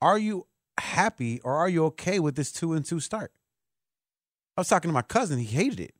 Are 0.00 0.18
you 0.18 0.46
happy 0.78 1.40
or 1.42 1.54
are 1.54 1.68
you 1.68 1.84
okay 1.86 2.18
with 2.18 2.36
this 2.36 2.52
two 2.52 2.72
and 2.72 2.84
two 2.84 3.00
start? 3.00 3.32
I 4.56 4.60
was 4.60 4.68
talking 4.68 4.88
to 4.88 4.94
my 4.94 5.02
cousin. 5.02 5.38
He 5.38 5.44
hated 5.44 5.80
it. 5.80 5.94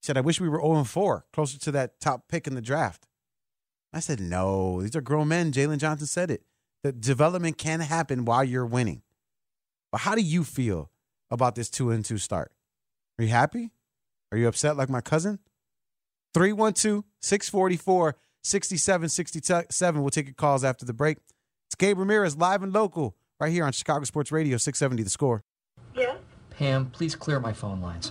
He 0.00 0.06
said, 0.06 0.16
I 0.16 0.20
wish 0.20 0.40
we 0.40 0.48
were 0.48 0.60
0 0.60 0.76
and 0.76 0.88
4, 0.88 1.26
closer 1.32 1.58
to 1.58 1.72
that 1.72 2.00
top 2.00 2.28
pick 2.28 2.46
in 2.46 2.54
the 2.54 2.60
draft. 2.60 3.06
I 3.92 4.00
said, 4.00 4.20
no, 4.20 4.82
these 4.82 4.96
are 4.96 5.00
grown 5.00 5.28
men. 5.28 5.52
Jaylon 5.52 5.78
Johnson 5.78 6.08
said 6.08 6.30
it. 6.30 6.42
The 6.82 6.92
development 6.92 7.56
can 7.56 7.80
happen 7.80 8.24
while 8.24 8.44
you're 8.44 8.66
winning. 8.66 9.02
But 9.92 10.02
how 10.02 10.16
do 10.16 10.20
you 10.20 10.42
feel 10.42 10.90
about 11.30 11.54
this 11.54 11.70
two 11.70 11.90
and 11.90 12.04
two 12.04 12.18
start? 12.18 12.52
Are 13.18 13.24
you 13.24 13.30
happy? 13.30 13.70
Are 14.34 14.36
you 14.36 14.48
upset 14.48 14.76
like 14.76 14.90
my 14.90 15.00
cousin? 15.00 15.38
312 16.34 17.04
644 17.20 18.16
6767. 18.42 20.02
We'll 20.02 20.10
take 20.10 20.26
your 20.26 20.34
calls 20.34 20.64
after 20.64 20.84
the 20.84 20.92
break. 20.92 21.18
It's 21.68 21.76
Gabe 21.76 21.98
Ramirez 21.98 22.36
live 22.36 22.64
and 22.64 22.72
local 22.72 23.14
right 23.38 23.52
here 23.52 23.64
on 23.64 23.70
Chicago 23.70 24.04
Sports 24.04 24.32
Radio 24.32 24.56
670 24.56 25.04
The 25.04 25.10
Score. 25.10 25.44
Yeah. 25.94 26.16
Pam, 26.50 26.86
please 26.86 27.14
clear 27.14 27.38
my 27.38 27.52
phone 27.52 27.80
lines. 27.80 28.10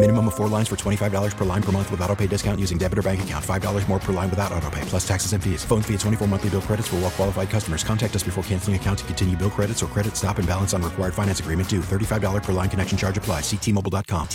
Minimum 0.00 0.28
of 0.28 0.34
four 0.36 0.46
lines 0.46 0.68
for 0.68 0.76
$25 0.76 1.36
per 1.36 1.44
line 1.44 1.60
per 1.60 1.72
month 1.72 1.90
with 1.90 2.00
auto 2.02 2.14
pay 2.14 2.28
discount 2.28 2.60
using 2.60 2.78
debit 2.78 3.00
or 3.00 3.02
bank 3.02 3.20
account. 3.22 3.44
$5 3.44 3.88
more 3.88 3.98
per 3.98 4.12
line 4.12 4.30
without 4.30 4.52
auto 4.52 4.70
pay, 4.70 4.80
plus 4.82 5.06
taxes 5.06 5.32
and 5.32 5.42
fees. 5.42 5.64
Phone 5.64 5.82
fee 5.82 5.94
at 5.94 6.00
24 6.00 6.28
monthly 6.28 6.50
bill 6.50 6.62
credits 6.62 6.86
for 6.86 6.96
all 6.96 7.02
well 7.02 7.10
qualified 7.10 7.50
customers. 7.50 7.82
Contact 7.82 8.14
us 8.14 8.22
before 8.22 8.44
canceling 8.44 8.76
account 8.76 9.00
to 9.00 9.04
continue 9.06 9.36
bill 9.36 9.50
credits 9.50 9.82
or 9.82 9.86
credit 9.86 10.14
stop 10.14 10.38
and 10.38 10.46
balance 10.46 10.72
on 10.72 10.82
required 10.82 11.14
finance 11.14 11.40
agreement 11.40 11.68
due. 11.68 11.80
$35 11.80 12.44
per 12.44 12.52
line 12.52 12.70
connection 12.70 12.96
charge 12.96 13.18
apply. 13.18 13.40
Ctmobile.com. 13.40 14.28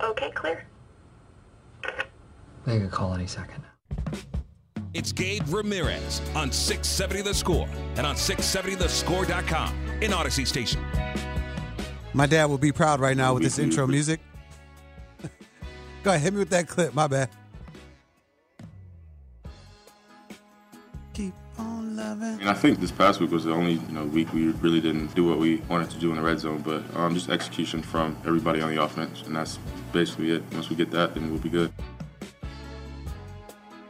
Okay, 0.00 0.30
clear. 0.30 0.64
Make 2.64 2.84
a 2.84 2.88
call 2.88 3.12
any 3.12 3.26
second. 3.26 3.62
It's 4.94 5.12
Gabe 5.12 5.42
Ramirez 5.48 6.22
on 6.34 6.50
670 6.50 7.22
The 7.22 7.34
Score 7.34 7.68
and 7.96 8.06
on 8.06 8.14
670thescore.com 8.14 9.74
in 10.00 10.12
Audacy 10.12 10.46
Station. 10.46 10.82
My 12.14 12.26
dad 12.26 12.46
will 12.46 12.58
be 12.58 12.72
proud 12.72 13.00
right 13.00 13.16
now 13.16 13.34
with 13.34 13.42
this 13.42 13.58
intro 13.58 13.86
music. 13.86 14.20
Go 16.02 16.10
ahead, 16.10 16.20
hit 16.20 16.32
me 16.32 16.40
with 16.40 16.50
that 16.50 16.68
clip. 16.68 16.94
My 16.94 17.06
bad. 17.06 17.30
Keep 21.14 21.32
on 21.58 21.96
loving. 21.96 22.40
And 22.40 22.48
I 22.48 22.54
think 22.54 22.80
this 22.80 22.90
past 22.90 23.20
week 23.20 23.30
was 23.30 23.44
the 23.44 23.52
only 23.52 23.74
you 23.74 23.92
know 23.92 24.04
week 24.04 24.32
we 24.32 24.48
really 24.48 24.80
didn't 24.80 25.14
do 25.14 25.24
what 25.24 25.38
we 25.38 25.56
wanted 25.68 25.90
to 25.90 25.98
do 25.98 26.10
in 26.10 26.16
the 26.16 26.22
red 26.22 26.40
zone, 26.40 26.60
but 26.62 26.82
um, 26.96 27.14
just 27.14 27.30
execution 27.30 27.82
from 27.82 28.16
everybody 28.26 28.60
on 28.60 28.74
the 28.74 28.82
offense, 28.82 29.22
and 29.22 29.36
that's 29.36 29.58
basically 29.92 30.32
it. 30.32 30.42
Once 30.52 30.68
we 30.68 30.76
get 30.76 30.90
that, 30.90 31.14
then 31.14 31.30
we'll 31.30 31.40
be 31.40 31.48
good. 31.48 31.72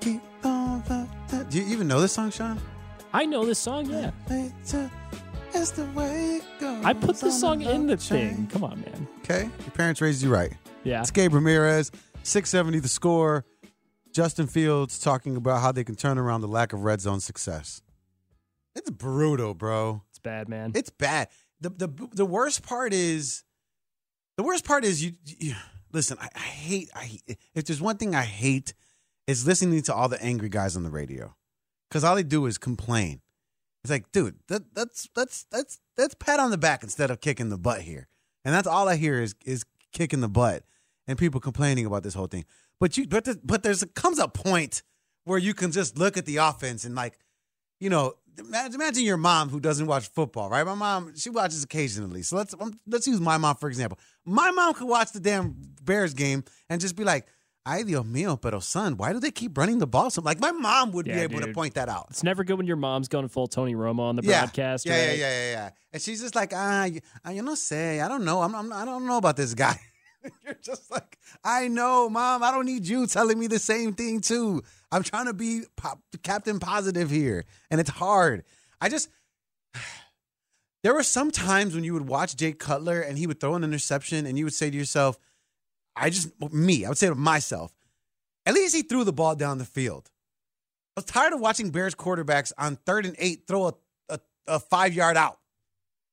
Keep 0.00 0.20
on 0.44 0.82
loving. 0.88 1.48
Do 1.48 1.58
you 1.58 1.66
even 1.72 1.88
know 1.88 2.00
this 2.00 2.12
song, 2.12 2.30
Sean? 2.30 2.60
I 3.12 3.24
know 3.24 3.44
this 3.44 3.58
song, 3.58 3.90
yeah. 3.90 4.10
It's 5.54 5.70
the 5.72 5.84
way 5.86 6.36
it 6.36 6.44
goes. 6.60 6.84
I 6.84 6.92
put 6.94 7.16
this 7.18 7.38
song 7.38 7.62
in 7.62 7.86
the 7.86 7.96
chain. 7.96 8.34
thing. 8.34 8.46
Come 8.48 8.64
on, 8.64 8.80
man. 8.80 9.06
Okay, 9.18 9.42
your 9.60 9.70
parents 9.72 10.00
raised 10.00 10.22
you 10.22 10.32
right. 10.32 10.52
Yeah. 10.84 11.00
It's 11.00 11.10
Gabe 11.10 11.34
Ramirez, 11.34 11.90
670 12.22 12.80
the 12.80 12.88
score. 12.88 13.44
Justin 14.12 14.46
Fields 14.46 14.98
talking 14.98 15.36
about 15.36 15.62
how 15.62 15.72
they 15.72 15.84
can 15.84 15.94
turn 15.94 16.18
around 16.18 16.42
the 16.42 16.48
lack 16.48 16.72
of 16.72 16.84
red 16.84 17.00
zone 17.00 17.20
success. 17.20 17.80
It's 18.74 18.90
brutal, 18.90 19.54
bro. 19.54 20.02
It's 20.10 20.18
bad, 20.18 20.48
man. 20.48 20.72
It's 20.74 20.90
bad. 20.90 21.28
The 21.60 21.70
the 21.70 22.08
the 22.12 22.26
worst 22.26 22.62
part 22.62 22.92
is 22.92 23.44
the 24.36 24.42
worst 24.42 24.64
part 24.64 24.84
is 24.84 25.04
you, 25.04 25.12
you 25.24 25.54
listen, 25.92 26.16
I, 26.20 26.28
I 26.34 26.38
hate 26.40 26.90
I 26.94 27.18
if 27.54 27.64
there's 27.66 27.80
one 27.80 27.96
thing 27.98 28.14
I 28.14 28.22
hate 28.24 28.74
is 29.26 29.46
listening 29.46 29.82
to 29.82 29.94
all 29.94 30.08
the 30.08 30.20
angry 30.22 30.48
guys 30.48 30.76
on 30.76 30.82
the 30.82 30.90
radio. 30.90 31.34
Cuz 31.90 32.04
all 32.04 32.16
they 32.16 32.22
do 32.22 32.46
is 32.46 32.58
complain. 32.58 33.20
It's 33.82 33.90
like, 33.90 34.12
dude, 34.12 34.36
that, 34.48 34.74
that's 34.74 35.08
that's 35.14 35.44
that's 35.50 35.80
that's 35.96 36.14
pat 36.14 36.38
on 36.38 36.50
the 36.50 36.58
back 36.58 36.82
instead 36.82 37.10
of 37.10 37.20
kicking 37.20 37.48
the 37.48 37.58
butt 37.58 37.82
here. 37.82 38.08
And 38.44 38.54
that's 38.54 38.66
all 38.68 38.88
I 38.88 38.96
hear 38.96 39.20
is 39.20 39.34
is 39.44 39.64
kicking 39.92 40.20
the 40.20 40.28
butt 40.28 40.64
and 41.06 41.18
people 41.18 41.40
complaining 41.40 41.86
about 41.86 42.02
this 42.02 42.14
whole 42.14 42.28
thing. 42.28 42.44
But 42.78 42.96
you 42.96 43.06
but 43.06 43.24
the, 43.24 43.40
but 43.42 43.62
there's 43.62 43.84
comes 43.94 44.18
a 44.18 44.28
point 44.28 44.82
where 45.24 45.38
you 45.38 45.54
can 45.54 45.72
just 45.72 45.98
look 45.98 46.16
at 46.16 46.26
the 46.26 46.36
offense 46.38 46.84
and 46.84 46.94
like, 46.94 47.18
you 47.80 47.90
know, 47.90 48.14
imagine, 48.38 49.04
your 49.04 49.16
mom 49.16 49.48
who 49.48 49.60
doesn't 49.60 49.86
watch 49.86 50.08
football, 50.08 50.48
right? 50.48 50.64
My 50.64 50.74
mom, 50.74 51.14
she 51.16 51.30
watches 51.30 51.62
occasionally. 51.62 52.22
So 52.22 52.36
let's 52.36 52.54
let's 52.86 53.06
use 53.06 53.20
my 53.20 53.36
mom 53.36 53.56
for 53.56 53.68
example. 53.68 53.98
My 54.24 54.50
mom 54.50 54.74
could 54.74 54.88
watch 54.88 55.12
the 55.12 55.20
damn 55.20 55.56
Bears 55.82 56.14
game 56.14 56.44
and 56.68 56.80
just 56.80 56.96
be 56.96 57.04
like, 57.04 57.26
"Ay 57.64 57.82
Dios 57.84 58.04
mío, 58.04 58.40
pero 58.40 58.60
son, 58.60 58.96
why 58.96 59.12
do 59.12 59.20
they 59.20 59.30
keep 59.30 59.56
running 59.56 59.78
the 59.78 59.86
ball?" 59.86 60.10
So 60.10 60.20
like 60.22 60.40
my 60.40 60.52
mom 60.52 60.92
would 60.92 61.06
be 61.06 61.12
Yeah, 61.12 61.22
able 61.22 61.40
to 61.40 61.48
point 61.52 61.74
that 61.74 61.88
out. 61.88 62.06
It's 62.10 62.22
never 62.22 62.44
good 62.44 62.56
when 62.58 62.66
your 62.66 62.76
mom's 62.76 63.08
going 63.08 63.28
full 63.28 63.46
Tony 63.46 63.74
Romo 63.74 64.00
on 64.00 64.16
the 64.16 64.22
Yeah. 64.22 64.40
broadcast. 64.40 64.84
Yeah, 64.86 64.96
yeah, 64.96 65.08
right? 65.08 65.18
yeah, 65.18 65.30
yeah, 65.30 65.50
yeah. 65.52 65.70
And 65.92 66.02
she's 66.02 66.20
just 66.20 66.34
like, 66.34 66.52
ah, 66.54 66.84
you, 66.84 67.00
you 67.30 67.42
know, 67.42 67.54
say, 67.54 68.00
I 68.00 68.08
don't 68.08 68.24
know. 68.24 68.42
I'm, 68.42 68.54
I'm, 68.54 68.72
I 68.72 68.84
don't 68.84 69.06
know 69.06 69.16
about 69.18 69.36
this 69.36 69.54
guy. 69.54 69.78
You're 70.44 70.54
just 70.62 70.90
like, 70.90 71.18
I 71.44 71.68
know, 71.68 72.08
mom. 72.08 72.42
I 72.42 72.50
don't 72.50 72.64
need 72.66 72.86
you 72.86 73.06
telling 73.06 73.38
me 73.38 73.46
the 73.48 73.58
same 73.58 73.92
thing 73.92 74.20
too. 74.20 74.62
I'm 74.90 75.02
trying 75.02 75.26
to 75.26 75.34
be 75.34 75.62
pop, 75.76 76.00
Captain 76.22 76.58
Positive 76.60 77.10
here, 77.10 77.44
and 77.70 77.80
it's 77.80 77.90
hard. 77.90 78.44
I 78.80 78.88
just, 78.88 79.08
there 80.82 80.94
were 80.94 81.02
some 81.02 81.30
times 81.30 81.74
when 81.74 81.84
you 81.84 81.92
would 81.94 82.08
watch 82.08 82.36
Jay 82.36 82.52
Cutler 82.52 83.00
and 83.00 83.18
he 83.18 83.26
would 83.26 83.40
throw 83.40 83.54
an 83.54 83.64
interception, 83.64 84.26
and 84.26 84.36
you 84.38 84.44
would 84.44 84.54
say 84.54 84.70
to 84.70 84.76
yourself, 84.76 85.18
I 85.96 86.10
just, 86.10 86.30
me, 86.52 86.84
I 86.84 86.88
would 86.88 86.98
say 86.98 87.08
to 87.08 87.14
myself, 87.14 87.74
at 88.46 88.54
least 88.54 88.74
he 88.74 88.82
threw 88.82 89.04
the 89.04 89.12
ball 89.12 89.36
down 89.36 89.58
the 89.58 89.64
field. 89.64 90.10
I 90.96 91.00
was 91.00 91.04
tired 91.04 91.32
of 91.32 91.40
watching 91.40 91.70
Bears 91.70 91.94
quarterbacks 91.94 92.52
on 92.58 92.76
third 92.76 93.06
and 93.06 93.14
eight 93.18 93.44
throw 93.46 93.68
a, 93.68 93.74
a, 94.08 94.20
a 94.46 94.60
five 94.60 94.94
yard 94.94 95.16
out. 95.16 95.38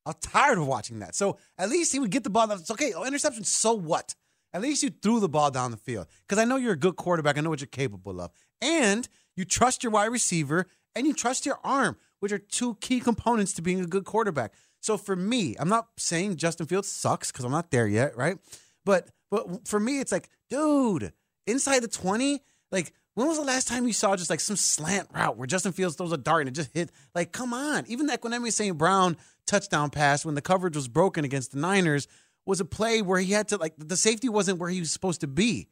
I 0.06 0.10
was 0.10 0.16
tired 0.16 0.58
of 0.58 0.66
watching 0.66 1.00
that. 1.00 1.14
So 1.14 1.38
at 1.58 1.68
least 1.68 1.92
he 1.92 1.98
would 1.98 2.10
get 2.10 2.24
the 2.24 2.30
ball. 2.30 2.50
It's 2.50 2.70
okay. 2.70 2.92
Oh, 2.94 3.04
interception. 3.04 3.44
So 3.44 3.74
what? 3.74 4.14
At 4.52 4.62
least 4.62 4.82
you 4.82 4.90
threw 4.90 5.20
the 5.20 5.28
ball 5.28 5.50
down 5.50 5.70
the 5.70 5.76
field 5.76 6.06
because 6.26 6.38
I 6.38 6.44
know 6.44 6.56
you're 6.56 6.72
a 6.72 6.78
good 6.78 6.96
quarterback. 6.96 7.36
I 7.36 7.40
know 7.40 7.50
what 7.50 7.60
you're 7.60 7.68
capable 7.68 8.20
of, 8.20 8.32
and 8.60 9.08
you 9.36 9.44
trust 9.44 9.82
your 9.82 9.92
wide 9.92 10.06
receiver 10.06 10.66
and 10.94 11.06
you 11.06 11.12
trust 11.12 11.46
your 11.46 11.58
arm, 11.62 11.96
which 12.18 12.32
are 12.32 12.38
two 12.38 12.74
key 12.80 13.00
components 13.00 13.52
to 13.54 13.62
being 13.62 13.80
a 13.80 13.86
good 13.86 14.04
quarterback. 14.04 14.54
So 14.80 14.96
for 14.96 15.14
me, 15.14 15.54
I'm 15.58 15.68
not 15.68 15.88
saying 15.98 16.36
Justin 16.36 16.66
Fields 16.66 16.90
sucks 16.90 17.30
because 17.30 17.44
I'm 17.44 17.52
not 17.52 17.70
there 17.70 17.86
yet, 17.86 18.16
right? 18.16 18.38
But 18.84 19.10
but 19.30 19.68
for 19.68 19.78
me, 19.78 20.00
it's 20.00 20.12
like, 20.12 20.28
dude, 20.48 21.12
inside 21.46 21.82
the 21.82 21.88
20, 21.88 22.40
like 22.72 22.92
when 23.14 23.26
was 23.26 23.38
the 23.38 23.44
last 23.44 23.68
time 23.68 23.86
you 23.86 23.92
saw 23.92 24.16
just 24.16 24.30
like 24.30 24.40
some 24.40 24.56
slant 24.56 25.08
route 25.12 25.36
where 25.36 25.46
Justin 25.46 25.72
Fields 25.72 25.96
throws 25.96 26.12
a 26.12 26.16
dart 26.16 26.42
and 26.42 26.48
it 26.48 26.54
just 26.54 26.72
hit? 26.72 26.90
Like, 27.14 27.32
come 27.32 27.52
on. 27.52 27.84
Even 27.86 28.06
that 28.06 28.20
Equanimeous 28.20 28.52
St. 28.52 28.76
Brown 28.76 29.16
touchdown 29.46 29.90
pass 29.90 30.24
when 30.24 30.34
the 30.34 30.42
coverage 30.42 30.76
was 30.76 30.88
broken 30.88 31.24
against 31.24 31.52
the 31.52 31.58
Niners 31.58 32.06
was 32.46 32.60
a 32.60 32.64
play 32.64 33.02
where 33.02 33.20
he 33.20 33.32
had 33.32 33.48
to 33.48 33.56
like 33.56 33.74
the 33.76 33.96
safety 33.96 34.28
wasn't 34.28 34.58
where 34.58 34.70
he 34.70 34.80
was 34.80 34.90
supposed 34.90 35.20
to 35.20 35.26
be. 35.26 35.68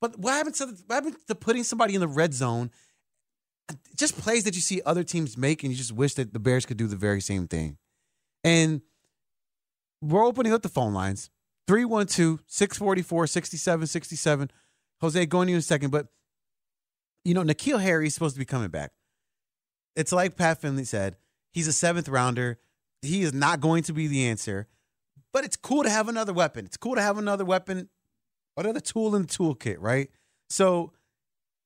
But 0.00 0.18
what 0.18 0.32
happened 0.32 0.54
to 0.56 0.66
what 0.86 0.94
happened 0.94 1.16
to 1.28 1.34
putting 1.34 1.64
somebody 1.64 1.94
in 1.94 2.00
the 2.00 2.08
red 2.08 2.34
zone? 2.34 2.70
Just 3.96 4.18
plays 4.18 4.44
that 4.44 4.54
you 4.54 4.60
see 4.60 4.82
other 4.84 5.04
teams 5.04 5.38
make, 5.38 5.62
and 5.62 5.72
you 5.72 5.78
just 5.78 5.92
wish 5.92 6.14
that 6.14 6.32
the 6.32 6.40
Bears 6.40 6.66
could 6.66 6.76
do 6.76 6.86
the 6.86 6.96
very 6.96 7.20
same 7.20 7.46
thing. 7.46 7.78
And 8.44 8.82
we're 10.00 10.24
opening 10.24 10.52
up 10.52 10.62
the 10.62 10.68
phone 10.68 10.92
lines 10.92 11.30
312 11.72 12.40
644 12.48 13.26
6767. 13.26 14.50
Jose, 15.00 15.24
going 15.24 15.46
to 15.46 15.52
you 15.52 15.56
in 15.56 15.60
a 15.60 15.62
second, 15.62 15.88
but 15.88 16.08
you 17.24 17.32
know, 17.32 17.42
N'Keal 17.42 17.80
Harry 17.80 18.08
is 18.08 18.14
supposed 18.14 18.34
to 18.34 18.38
be 18.38 18.44
coming 18.44 18.68
back. 18.68 18.90
It's 19.96 20.12
like 20.12 20.36
Pat 20.36 20.60
Finley 20.60 20.84
said, 20.84 21.16
he's 21.54 21.66
a 21.66 21.72
seventh 21.72 22.10
rounder. 22.10 22.58
He 23.00 23.22
is 23.22 23.32
not 23.32 23.60
going 23.60 23.84
to 23.84 23.94
be 23.94 24.06
the 24.06 24.26
answer, 24.26 24.68
but 25.32 25.46
it's 25.46 25.56
cool 25.56 25.82
to 25.82 25.88
have 25.88 26.10
another 26.10 26.34
weapon. 26.34 26.66
It's 26.66 26.76
cool 26.76 26.94
to 26.94 27.00
have 27.00 27.16
another 27.16 27.46
weapon, 27.46 27.88
another 28.58 28.80
tool 28.80 29.16
in 29.16 29.22
the 29.22 29.28
toolkit, 29.28 29.76
right? 29.78 30.10
So 30.50 30.92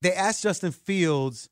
they 0.02 0.12
asked 0.12 0.44
Justin 0.44 0.70
Fields, 0.70 1.48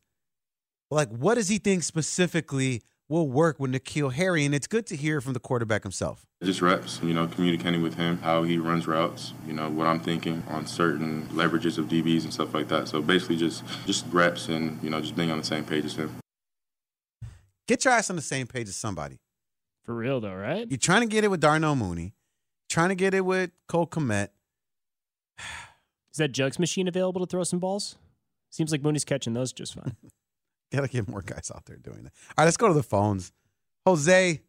like, 0.93 1.09
what 1.09 1.35
does 1.35 1.49
he 1.49 1.59
think 1.59 1.83
specifically 1.83 2.83
will 3.09 3.29
work 3.29 3.59
with 3.59 3.73
N'Keal 3.73 4.13
Harry? 4.13 4.45
And 4.45 4.55
it's 4.55 4.67
good 4.67 4.87
to 4.87 4.97
hear 4.97 5.21
from 5.21 5.33
the 5.33 5.41
quarterback 5.41 5.83
himself. 5.83 6.27
Just 6.43 6.61
reps, 6.61 7.01
you 7.03 7.15
know, 7.15 7.27
communicating 7.27 7.83
with 7.83 7.95
him, 7.95 8.19
how 8.19 8.43
he 8.43 8.59
runs 8.59 8.87
routes, 8.87 9.33
you 9.47 9.53
know, 9.53 9.71
what 9.71 9.87
I'm 9.87 10.01
thinking 10.01 10.43
on 10.49 10.67
certain 10.67 11.27
leverages 11.29 11.79
of 11.79 11.87
DBs 11.87 12.25
and 12.25 12.33
stuff 12.33 12.55
like 12.55 12.69
that. 12.69 12.89
So 12.89 13.01
basically 13.01 13.37
just 13.37 13.63
just 13.87 14.05
reps 14.11 14.49
and, 14.49 14.83
you 14.83 14.91
know, 14.91 15.01
just 15.01 15.17
being 15.17 15.31
on 15.31 15.39
the 15.39 15.45
same 15.45 15.65
page 15.65 15.85
as 15.85 15.95
him. 15.95 16.15
Get 17.67 17.85
your 17.85 17.95
ass 17.95 18.11
on 18.11 18.17
the 18.17 18.23
same 18.23 18.47
page 18.47 18.69
as 18.69 18.77
somebody. 18.77 19.17
For 19.85 19.95
real, 19.95 20.21
though, 20.21 20.35
right? 20.35 20.67
You're 20.69 20.79
trying 20.79 21.01
to 21.03 21.07
get 21.07 21.25
it 21.25 21.29
with 21.29 21.41
Darnell 21.41 21.77
Mooney, 21.77 22.15
trying 22.69 22.91
to 22.91 22.95
get 22.95 23.15
it 23.15 23.23
with 23.23 23.51
Cole 23.69 23.87
Kmet. 23.87 24.29
Is 25.39 26.19
that 26.19 26.29
Jugs 26.33 26.59
machine 26.59 26.89
available 26.89 27.21
to 27.21 27.27
throw 27.31 27.43
some 27.43 27.59
balls? 27.59 27.97
Seems 28.51 28.71
like 28.71 28.83
Mooney's 28.83 29.05
catching 29.05 29.35
those 29.35 29.53
just 29.53 29.75
fine. 29.75 29.97
Gotta 30.73 30.89
get 30.89 31.09
more 31.09 31.23
guys 31.23 31.51
out 31.55 31.65
there 31.67 31.77
doing 31.77 32.05
that. 32.05 32.13
All 32.31 32.35
right, 32.39 32.45
let's 32.45 32.57
go 32.57 32.69
to 32.69 32.75
the 32.75 32.83
phones. 32.83 33.33
Jose, 33.87 34.41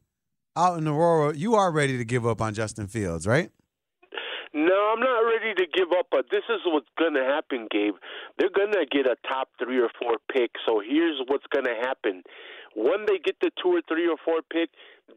out 0.55 0.77
in 0.77 0.87
Aurora, 0.87 1.35
you 1.35 1.55
are 1.55 1.71
ready 1.71 1.97
to 1.97 2.05
give 2.05 2.25
up 2.25 2.41
on 2.41 2.53
Justin 2.53 2.87
Fields, 2.87 3.27
right? 3.27 3.51
No, 4.53 4.93
I'm 4.93 5.01
not 5.01 5.19
ready 5.19 5.53
to 5.53 5.65
give 5.67 5.91
up, 5.99 6.07
but 6.09 6.27
this 6.31 6.43
is 6.47 6.61
what's 6.65 6.87
going 6.97 7.13
to 7.13 7.25
happen, 7.25 7.67
Gabe. 7.69 7.95
They're 8.39 8.55
going 8.55 8.71
to 8.71 8.85
get 8.89 9.05
a 9.05 9.17
top 9.27 9.49
three 9.61 9.79
or 9.81 9.89
four 9.99 10.15
pick. 10.31 10.51
So 10.65 10.79
here's 10.79 11.19
what's 11.27 11.45
going 11.53 11.65
to 11.65 11.75
happen. 11.75 12.23
When 12.73 13.05
they 13.05 13.19
get 13.19 13.35
the 13.41 13.51
two 13.61 13.75
or 13.75 13.81
three 13.85 14.07
or 14.07 14.15
four 14.23 14.39
pick, 14.49 14.69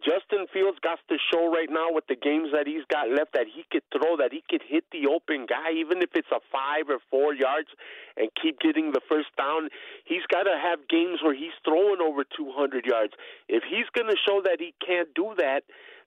Justin 0.05 0.47
Fields 0.53 0.79
got 0.83 1.01
to 1.09 1.17
show 1.33 1.51
right 1.51 1.69
now 1.71 1.89
with 1.91 2.07
the 2.09 2.17
games 2.17 2.53
that 2.53 2.67
he's 2.67 2.85
got 2.93 3.09
left 3.09 3.33
that 3.33 3.47
he 3.49 3.65
could 3.73 3.83
throw, 3.91 4.17
that 4.17 4.33
he 4.33 4.45
could 4.49 4.63
hit 4.63 4.85
the 4.93 5.09
open 5.09 5.47
guy, 5.47 5.73
even 5.73 6.03
if 6.03 6.11
it's 6.15 6.31
a 6.31 6.41
five 6.53 6.89
or 6.89 7.01
four 7.11 7.35
yards, 7.35 7.69
and 8.17 8.29
keep 8.41 8.61
getting 8.61 8.93
the 8.93 9.01
first 9.09 9.29
down. 9.37 9.69
He's 10.05 10.25
got 10.31 10.45
to 10.45 10.57
have 10.61 10.89
games 10.89 11.21
where 11.23 11.35
he's 11.35 11.57
throwing 11.65 12.01
over 12.01 12.25
200 12.25 12.85
yards. 12.85 13.15
If 13.49 13.65
he's 13.65 13.89
going 13.97 14.09
to 14.09 14.17
show 14.29 14.43
that 14.45 14.61
he 14.61 14.75
can't 14.85 15.09
do 15.15 15.33
that, 15.39 15.65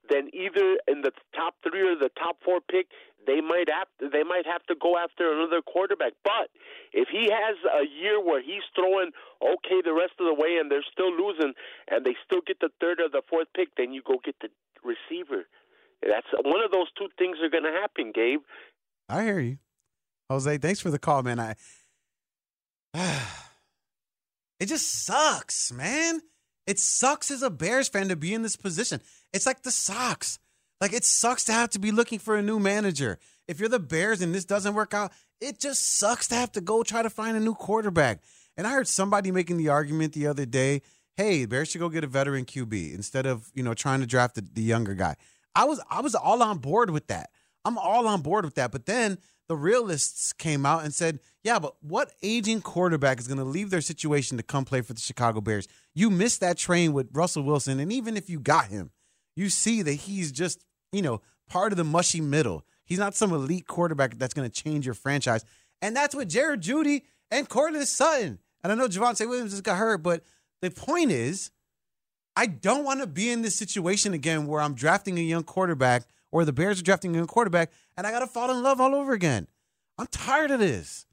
then 0.09 0.29
either 0.33 0.77
in 0.87 1.01
the 1.01 1.11
top 1.35 1.55
three 1.61 1.81
or 1.81 1.95
the 1.95 2.09
top 2.17 2.37
four 2.43 2.59
pick, 2.61 2.87
they 3.27 3.41
might 3.41 3.69
have 3.69 3.87
they 3.99 4.23
might 4.23 4.45
have 4.45 4.63
to 4.65 4.75
go 4.75 4.97
after 4.97 5.31
another 5.31 5.61
quarterback. 5.61 6.13
But 6.23 6.49
if 6.93 7.07
he 7.09 7.29
has 7.29 7.57
a 7.65 7.85
year 7.85 8.23
where 8.23 8.41
he's 8.41 8.65
throwing 8.75 9.11
okay 9.41 9.81
the 9.83 9.93
rest 9.93 10.13
of 10.19 10.25
the 10.25 10.33
way 10.33 10.57
and 10.59 10.71
they're 10.71 10.85
still 10.91 11.11
losing 11.11 11.53
and 11.89 12.05
they 12.05 12.15
still 12.25 12.41
get 12.45 12.59
the 12.59 12.69
third 12.79 12.99
or 12.99 13.09
the 13.09 13.21
fourth 13.29 13.47
pick, 13.55 13.75
then 13.77 13.93
you 13.93 14.01
go 14.01 14.19
get 14.23 14.35
the 14.41 14.49
receiver. 14.83 15.45
That's 16.01 16.27
one 16.43 16.63
of 16.63 16.71
those 16.71 16.87
two 16.97 17.09
things 17.17 17.37
are 17.43 17.49
going 17.49 17.63
to 17.63 17.71
happen, 17.71 18.11
Gabe. 18.13 18.41
I 19.07 19.23
hear 19.23 19.39
you. 19.39 19.57
Jose, 20.29 20.57
thanks 20.57 20.79
for 20.79 20.89
the 20.89 20.99
call, 20.99 21.21
man. 21.23 21.39
I 21.39 21.55
It 24.59 24.67
just 24.67 25.05
sucks, 25.05 25.71
man. 25.71 26.21
It 26.67 26.79
sucks 26.79 27.31
as 27.31 27.41
a 27.41 27.49
Bears 27.49 27.89
fan 27.89 28.09
to 28.09 28.15
be 28.15 28.33
in 28.33 28.43
this 28.43 28.55
position. 28.55 29.01
It's 29.33 29.47
like 29.47 29.63
the 29.63 29.71
Sox. 29.71 30.37
Like 30.81 30.93
it 30.93 31.05
sucks 31.05 31.45
to 31.45 31.53
have 31.53 31.69
to 31.69 31.79
be 31.79 31.91
looking 31.91 32.19
for 32.19 32.35
a 32.35 32.41
new 32.41 32.59
manager. 32.59 33.19
If 33.47 33.59
you're 33.59 33.69
the 33.69 33.79
Bears 33.79 34.21
and 34.21 34.33
this 34.33 34.45
doesn't 34.45 34.73
work 34.73 34.93
out, 34.93 35.11
it 35.39 35.59
just 35.59 35.97
sucks 35.99 36.27
to 36.29 36.35
have 36.35 36.51
to 36.53 36.61
go 36.61 36.83
try 36.83 37.03
to 37.03 37.09
find 37.09 37.37
a 37.37 37.39
new 37.39 37.53
quarterback. 37.53 38.21
And 38.57 38.65
I 38.65 38.71
heard 38.71 38.87
somebody 38.87 39.31
making 39.31 39.57
the 39.57 39.69
argument 39.69 40.13
the 40.13 40.27
other 40.27 40.45
day, 40.45 40.81
hey, 41.15 41.45
Bears 41.45 41.69
should 41.69 41.79
go 41.79 41.89
get 41.89 42.03
a 42.03 42.07
veteran 42.07 42.45
QB 42.45 42.93
instead 42.93 43.25
of, 43.25 43.51
you 43.53 43.63
know, 43.63 43.73
trying 43.73 44.01
to 44.01 44.07
draft 44.07 44.35
the, 44.35 44.41
the 44.53 44.61
younger 44.61 44.95
guy. 44.95 45.15
I 45.55 45.65
was 45.65 45.81
I 45.89 46.01
was 46.01 46.15
all 46.15 46.41
on 46.41 46.57
board 46.57 46.89
with 46.89 47.07
that. 47.07 47.29
I'm 47.63 47.77
all 47.77 48.07
on 48.07 48.21
board 48.21 48.45
with 48.45 48.55
that. 48.55 48.71
But 48.71 48.85
then 48.85 49.19
the 49.47 49.55
realists 49.55 50.33
came 50.33 50.65
out 50.65 50.83
and 50.83 50.93
said, 50.93 51.19
yeah, 51.43 51.59
but 51.59 51.75
what 51.81 52.13
aging 52.23 52.61
quarterback 52.61 53.19
is 53.19 53.27
going 53.27 53.37
to 53.37 53.43
leave 53.43 53.69
their 53.69 53.81
situation 53.81 54.37
to 54.37 54.43
come 54.43 54.65
play 54.65 54.81
for 54.81 54.93
the 54.93 55.01
Chicago 55.01 55.41
Bears? 55.41 55.67
You 55.93 56.09
missed 56.09 56.39
that 56.39 56.57
train 56.57 56.93
with 56.93 57.09
Russell 57.13 57.43
Wilson. 57.43 57.79
And 57.79 57.91
even 57.91 58.15
if 58.15 58.29
you 58.29 58.39
got 58.39 58.67
him, 58.67 58.91
you 59.35 59.49
see 59.49 59.81
that 59.81 59.93
he's 59.93 60.31
just, 60.31 60.63
you 60.91 61.01
know, 61.01 61.21
part 61.47 61.71
of 61.71 61.77
the 61.77 61.83
mushy 61.83 62.21
middle. 62.21 62.65
He's 62.83 62.99
not 62.99 63.15
some 63.15 63.31
elite 63.31 63.67
quarterback 63.67 64.17
that's 64.17 64.33
going 64.33 64.49
to 64.49 64.63
change 64.63 64.85
your 64.85 64.95
franchise. 64.95 65.45
And 65.81 65.95
that's 65.95 66.13
what 66.13 66.27
Jerry 66.27 66.57
Jeudy 66.57 67.03
and 67.29 67.47
Courtland 67.47 67.87
Sutton. 67.87 68.39
And 68.63 68.71
I 68.71 68.75
know 68.75 68.87
Javonte 68.87 69.27
Williams 69.27 69.51
just 69.51 69.63
got 69.63 69.77
hurt, 69.77 70.03
but 70.03 70.23
the 70.61 70.69
point 70.69 71.11
is, 71.11 71.51
I 72.35 72.45
don't 72.45 72.83
want 72.83 73.01
to 73.01 73.07
be 73.07 73.29
in 73.29 73.41
this 73.41 73.55
situation 73.55 74.13
again 74.13 74.47
where 74.47 74.61
I'm 74.61 74.73
drafting 74.73 75.17
a 75.17 75.21
young 75.21 75.43
quarterback 75.43 76.03
or 76.31 76.45
the 76.45 76.53
Bears 76.53 76.79
are 76.79 76.83
drafting 76.83 77.13
a 77.13 77.17
young 77.17 77.27
quarterback 77.27 77.71
and 77.97 78.07
I 78.07 78.11
got 78.11 78.19
to 78.19 78.27
fall 78.27 78.51
in 78.51 78.63
love 78.63 78.79
all 78.79 78.95
over 78.95 79.13
again. 79.13 79.47
I'm 79.97 80.07
tired 80.07 80.51
of 80.51 80.59
this. 80.59 81.05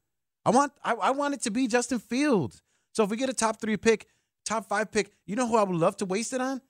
I 0.45 0.51
want 0.51 0.73
I, 0.85 0.95
I 0.95 1.11
want 1.11 1.35
it 1.35 1.43
to 1.43 1.51
be 1.51 1.67
Justin 1.67 1.99
Fields. 1.99 2.63
So 2.93 3.05
if 3.05 3.11
we 3.11 3.17
get 3.17 3.29
a 3.29 3.35
top 3.35 3.61
three 3.61 3.77
pick, 3.77 4.07
top 4.45 4.69
five 4.69 4.91
pick, 4.91 5.13
you 5.27 5.37
know 5.37 5.47
who 5.47 5.57
I 5.57 5.63
would 5.65 5.77
love 5.77 5.97
to 5.99 6.07
waste 6.07 6.33
it 6.33 6.41
on? 6.41 6.61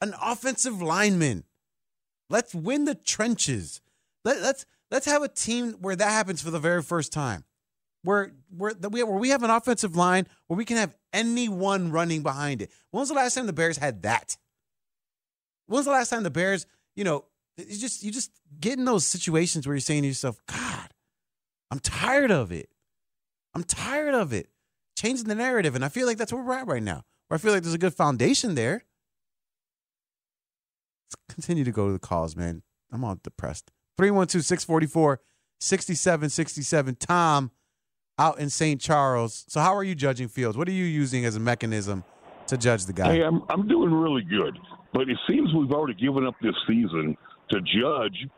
An 0.00 0.14
offensive 0.22 0.82
lineman. 0.82 1.44
Let's 2.30 2.54
win 2.54 2.84
the 2.84 2.94
trenches. 2.94 3.80
Let, 4.24 4.40
let's 4.40 4.66
let's 4.90 5.06
have 5.06 5.22
a 5.22 5.28
team 5.28 5.74
where 5.80 5.96
that 5.96 6.10
happens 6.10 6.42
for 6.42 6.50
the 6.50 6.58
very 6.58 6.82
first 6.82 7.12
time. 7.12 7.44
Where 8.02 8.32
where 8.56 8.74
we 8.90 9.02
where 9.02 9.18
we 9.18 9.30
have 9.30 9.42
an 9.42 9.50
offensive 9.50 9.96
line 9.96 10.26
where 10.46 10.56
we 10.56 10.64
can 10.64 10.76
have 10.76 10.96
anyone 11.12 11.90
running 11.90 12.22
behind 12.22 12.62
it. 12.62 12.70
When 12.90 13.00
was 13.00 13.08
the 13.08 13.14
last 13.14 13.34
time 13.34 13.46
the 13.46 13.52
Bears 13.52 13.78
had 13.78 14.02
that? 14.02 14.36
When 15.66 15.78
was 15.78 15.86
the 15.86 15.92
last 15.92 16.10
time 16.10 16.22
the 16.22 16.30
Bears, 16.30 16.66
you 16.96 17.04
know, 17.04 17.24
you 17.56 17.78
just 17.78 18.02
you 18.02 18.10
just 18.10 18.30
get 18.60 18.78
in 18.78 18.84
those 18.84 19.06
situations 19.06 19.66
where 19.66 19.74
you're 19.74 19.80
saying 19.80 20.02
to 20.02 20.08
yourself, 20.08 20.38
God, 20.46 20.90
I'm 21.70 21.78
tired 21.78 22.30
of 22.30 22.52
it. 22.52 22.68
I'm 23.54 23.64
tired 23.64 24.14
of 24.14 24.32
it. 24.32 24.48
Changing 24.96 25.26
the 25.26 25.34
narrative. 25.34 25.74
And 25.74 25.84
I 25.84 25.88
feel 25.88 26.06
like 26.06 26.18
that's 26.18 26.32
where 26.32 26.42
we're 26.42 26.54
at 26.54 26.66
right 26.66 26.82
now. 26.82 27.04
Where 27.28 27.36
I 27.36 27.38
feel 27.38 27.52
like 27.52 27.62
there's 27.62 27.74
a 27.74 27.78
good 27.78 27.94
foundation 27.94 28.54
there. 28.54 28.84
Continue 31.28 31.64
to 31.64 31.72
go 31.72 31.86
to 31.86 31.92
the 31.92 31.98
calls, 31.98 32.36
man. 32.36 32.62
I'm 32.92 33.04
all 33.04 33.18
depressed. 33.22 33.70
312 33.96 34.44
644 34.44 35.20
6767. 35.60 36.96
Tom 36.96 37.50
out 38.18 38.38
in 38.38 38.50
St. 38.50 38.80
Charles. 38.80 39.44
So, 39.48 39.60
how 39.60 39.74
are 39.74 39.84
you 39.84 39.94
judging 39.94 40.28
Fields? 40.28 40.56
What 40.56 40.68
are 40.68 40.72
you 40.72 40.84
using 40.84 41.24
as 41.24 41.36
a 41.36 41.40
mechanism 41.40 42.04
to 42.46 42.56
judge 42.56 42.86
the 42.86 42.92
guy? 42.92 43.14
Hey, 43.14 43.22
I'm, 43.22 43.42
I'm 43.48 43.66
doing 43.66 43.92
really 43.92 44.22
good. 44.22 44.58
But 44.92 45.08
it 45.08 45.18
seems 45.28 45.52
we've 45.52 45.72
already 45.72 45.94
given 45.94 46.24
up 46.26 46.34
this 46.40 46.54
season 46.68 47.16
to 47.50 47.60
judge 47.60 48.28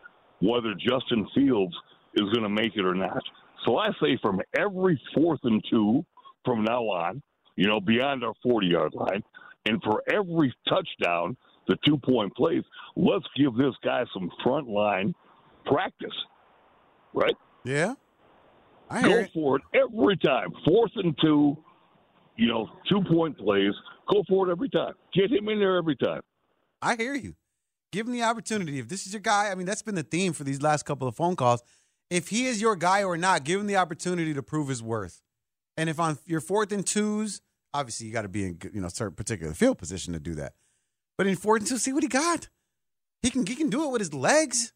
whether 0.41 0.75
Justin 0.75 1.27
Fields 1.35 1.75
is 2.15 2.25
going 2.33 2.43
to 2.43 2.49
make 2.49 2.77
it 2.77 2.85
or 2.85 2.95
not. 2.95 3.23
So 3.67 3.77
I 3.79 3.89
say 4.01 4.19
from 4.23 4.41
every 4.57 5.01
fourth 5.15 5.41
and 5.45 5.63
two 5.71 6.05
from 6.45 6.65
now 6.65 6.83
on, 6.85 7.23
you 7.57 7.67
know, 7.67 7.81
beyond 7.81 8.25
our 8.25 8.35
40 8.43 8.67
yard 8.67 8.95
line, 8.95 9.23
and 9.67 9.83
for 9.83 10.03
every 10.11 10.55
touchdown, 10.69 11.37
the 11.67 11.77
two 11.85 11.99
point 11.99 12.35
plays, 12.35 12.63
let's 12.97 13.27
give 13.37 13.55
this 13.57 13.75
guy 13.83 14.05
some 14.13 14.31
front 14.43 14.69
line 14.69 15.15
practice, 15.65 16.15
right? 17.15 17.35
Yeah. 17.65 17.95
I 18.89 19.03
go 19.03 19.11
it. 19.11 19.31
for 19.35 19.57
it 19.57 19.63
every 19.75 20.17
time. 20.17 20.53
Fourth 20.65 20.93
and 20.97 21.17
two, 21.21 21.57
you 22.37 22.49
know, 22.49 22.71
two 22.89 23.03
point 23.03 23.37
plays. 23.37 23.73
Go 24.09 24.23
for 24.29 24.49
it 24.49 24.53
every 24.53 24.69
time. 24.69 24.95
Get 25.13 25.33
him 25.33 25.49
in 25.49 25.59
there 25.59 25.77
every 25.77 25.97
time. 25.97 26.23
I 26.81 26.95
hear 26.95 27.15
you. 27.15 27.35
Give 27.93 28.07
him 28.07 28.13
the 28.13 28.23
opportunity. 28.23 28.79
If 28.79 28.89
this 28.89 29.07
is 29.07 29.13
your 29.13 29.21
guy, 29.21 29.51
I 29.51 29.55
mean, 29.55 29.67
that's 29.67 29.83
been 29.83 29.95
the 29.95 30.03
theme 30.03 30.33
for 30.33 30.45
these 30.45 30.63
last 30.63 30.85
couple 30.85 31.09
of 31.09 31.17
phone 31.17 31.35
calls. 31.35 31.63
If 32.11 32.29
he 32.29 32.47
is 32.47 32.61
your 32.61 32.77
guy 32.77 33.03
or 33.03 33.17
not, 33.17 33.45
give 33.45 33.59
him 33.61 33.67
the 33.67 33.77
opportunity 33.77 34.35
to 34.35 34.43
prove 34.43 34.69
his 34.69 34.83
worth. 34.83 35.23
And 35.77 35.91
if 35.91 35.99
on 35.99 36.19
your 36.27 36.41
fourth 36.41 36.73
and 36.73 36.87
twos, 36.87 37.41
obviously 37.75 38.07
you 38.07 38.13
got 38.13 38.23
to 38.23 38.29
be 38.29 38.45
in 38.45 38.59
you 38.73 38.81
know 38.81 38.89
certain 38.89 39.15
particular 39.15 39.55
field 39.55 39.79
position 39.79 40.13
to 40.13 40.21
do 40.21 40.35
that. 40.35 40.55
But 41.19 41.27
in 41.27 41.37
fourth 41.37 41.63
and 41.63 41.69
two, 41.69 41.79
see 41.79 41.93
what 41.93 42.03
he 42.03 42.09
got. 42.09 42.49
He 43.23 43.31
can 43.31 43.47
he 43.47 43.55
can 43.55 43.71
do 43.71 43.85
it 43.85 43.91
with 43.91 44.01
his 44.01 44.15
legs. 44.15 44.73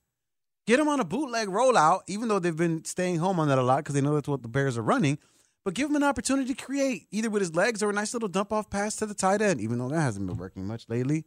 Get 0.67 0.79
him 0.79 0.89
on 0.89 1.01
a 1.01 1.05
bootleg 1.05 1.49
rollout, 1.49 2.01
even 2.07 2.29
though 2.29 2.39
they've 2.39 2.57
been 2.57 2.85
staying 2.85 3.19
home 3.19 3.41
on 3.41 3.49
that 3.49 3.59
a 3.59 3.63
lot 3.63 3.79
because 3.79 3.95
they 3.95 4.01
know 4.01 4.15
that's 4.15 4.29
what 4.29 4.43
the 4.43 4.49
Bears 4.49 4.79
are 4.79 4.83
running. 4.83 5.19
But 5.65 5.75
give 5.75 5.91
him 5.91 5.97
an 5.97 6.05
opportunity 6.05 6.55
to 6.55 6.65
create 6.65 7.07
either 7.11 7.29
with 7.29 7.43
his 7.43 7.55
legs 7.55 7.83
or 7.83 7.91
a 7.91 7.93
nice 7.93 8.15
little 8.15 8.29
dump 8.29 8.53
off 8.53 8.71
pass 8.71 8.97
to 8.97 9.07
the 9.07 9.15
tight 9.15 9.43
end, 9.43 9.61
even 9.61 9.79
though 9.79 9.89
that 9.89 10.01
hasn't 10.01 10.27
been 10.27 10.37
working 10.37 10.67
much 10.67 10.89
lately. 10.89 11.25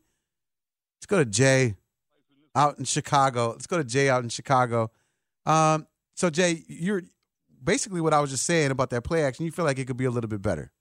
Let's 0.97 1.05
go 1.07 1.19
to 1.19 1.25
Jay 1.25 1.75
out 2.55 2.79
in 2.79 2.85
Chicago. 2.85 3.51
Let's 3.51 3.67
go 3.67 3.77
to 3.77 3.83
Jay 3.83 4.09
out 4.09 4.23
in 4.23 4.29
Chicago. 4.29 4.91
Um, 5.45 5.87
so 6.15 6.29
Jay, 6.29 6.63
you're 6.67 7.03
basically 7.63 8.01
what 8.01 8.13
I 8.13 8.21
was 8.21 8.31
just 8.31 8.45
saying 8.45 8.71
about 8.71 8.89
that 8.91 9.03
play 9.03 9.23
action. 9.23 9.45
You 9.45 9.51
feel 9.51 9.65
like 9.65 9.77
it 9.79 9.85
could 9.85 9.97
be 9.97 10.05
a 10.05 10.11
little 10.11 10.29
bit 10.29 10.41
better. 10.41 10.71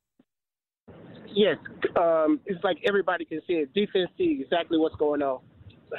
Yes, 1.35 1.57
um, 1.97 2.41
it's 2.47 2.63
like 2.63 2.79
everybody 2.87 3.25
can 3.25 3.41
see 3.47 3.55
it. 3.55 3.73
Defense 3.75 4.11
see 4.19 4.41
exactly 4.43 4.79
what's 4.79 4.97
going 4.97 5.23
on. 5.23 5.41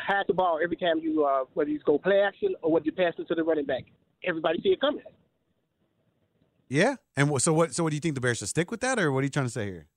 Have 0.08 0.28
the 0.28 0.34
ball 0.34 0.60
every 0.63 0.76
time 0.76 1.00
you, 1.00 1.26
uh, 1.26 1.46
whether 1.54 1.69
you 1.69 1.80
go 1.86 1.98
play 1.98 2.22
action 2.22 2.56
or 2.62 2.72
whether 2.72 2.86
you 2.86 2.91
pass 2.91 3.13
it 3.17 3.28
to 3.28 3.36
the 3.36 3.43
running 3.43 3.65
back. 3.65 3.84
Everybody 4.24 4.60
see 4.62 4.69
it 4.69 4.82
coming. 4.82 5.04
Yeah. 6.69 6.96
And 7.15 7.41
so 7.41 7.54
what? 7.54 7.74
So 7.74 7.84
what 7.84 7.91
do 7.91 7.96
you 7.96 8.00
think 8.00 8.15
the 8.15 8.22
Bears 8.22 8.39
should 8.39 8.50
stick 8.50 8.72
with 8.72 8.82
that, 8.82 9.00
or 9.00 9.12
what 9.12 9.19
are 9.19 9.24
you 9.24 9.30
trying 9.30 9.46
to 9.46 9.52
say 9.52 9.65
here? 9.65 9.88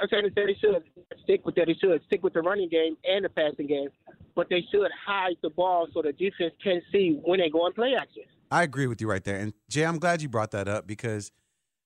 I'm 0.00 0.08
saying 0.10 0.24
that 0.24 0.34
they 0.34 0.56
should 0.60 0.82
stick 1.22 1.44
with 1.44 1.54
that. 1.56 1.66
They 1.66 1.74
should 1.74 2.00
stick 2.06 2.22
with 2.22 2.32
the 2.32 2.40
running 2.40 2.68
game 2.68 2.96
and 3.04 3.24
the 3.24 3.28
passing 3.28 3.66
game, 3.66 3.88
but 4.34 4.48
they 4.48 4.64
should 4.72 4.90
hide 5.06 5.36
the 5.42 5.50
ball 5.50 5.88
so 5.92 6.02
the 6.02 6.12
defense 6.12 6.54
can 6.62 6.80
see 6.90 7.20
when 7.22 7.38
they 7.40 7.50
go 7.50 7.60
on 7.66 7.72
play 7.74 7.94
action. 8.00 8.22
I 8.50 8.62
agree 8.62 8.86
with 8.86 9.00
you 9.00 9.08
right 9.08 9.22
there. 9.22 9.36
And 9.36 9.52
Jay, 9.68 9.84
I'm 9.84 9.98
glad 9.98 10.22
you 10.22 10.28
brought 10.28 10.50
that 10.52 10.68
up 10.68 10.86
because 10.86 11.30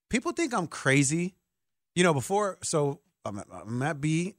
people 0.08 0.32
think 0.32 0.54
I'm 0.54 0.66
crazy. 0.66 1.34
You 1.94 2.02
know, 2.02 2.14
before, 2.14 2.58
so 2.62 3.00
I'm, 3.24 3.38
at- 3.38 3.48
I'm 3.52 3.82
at 3.82 4.00
B 4.00 4.34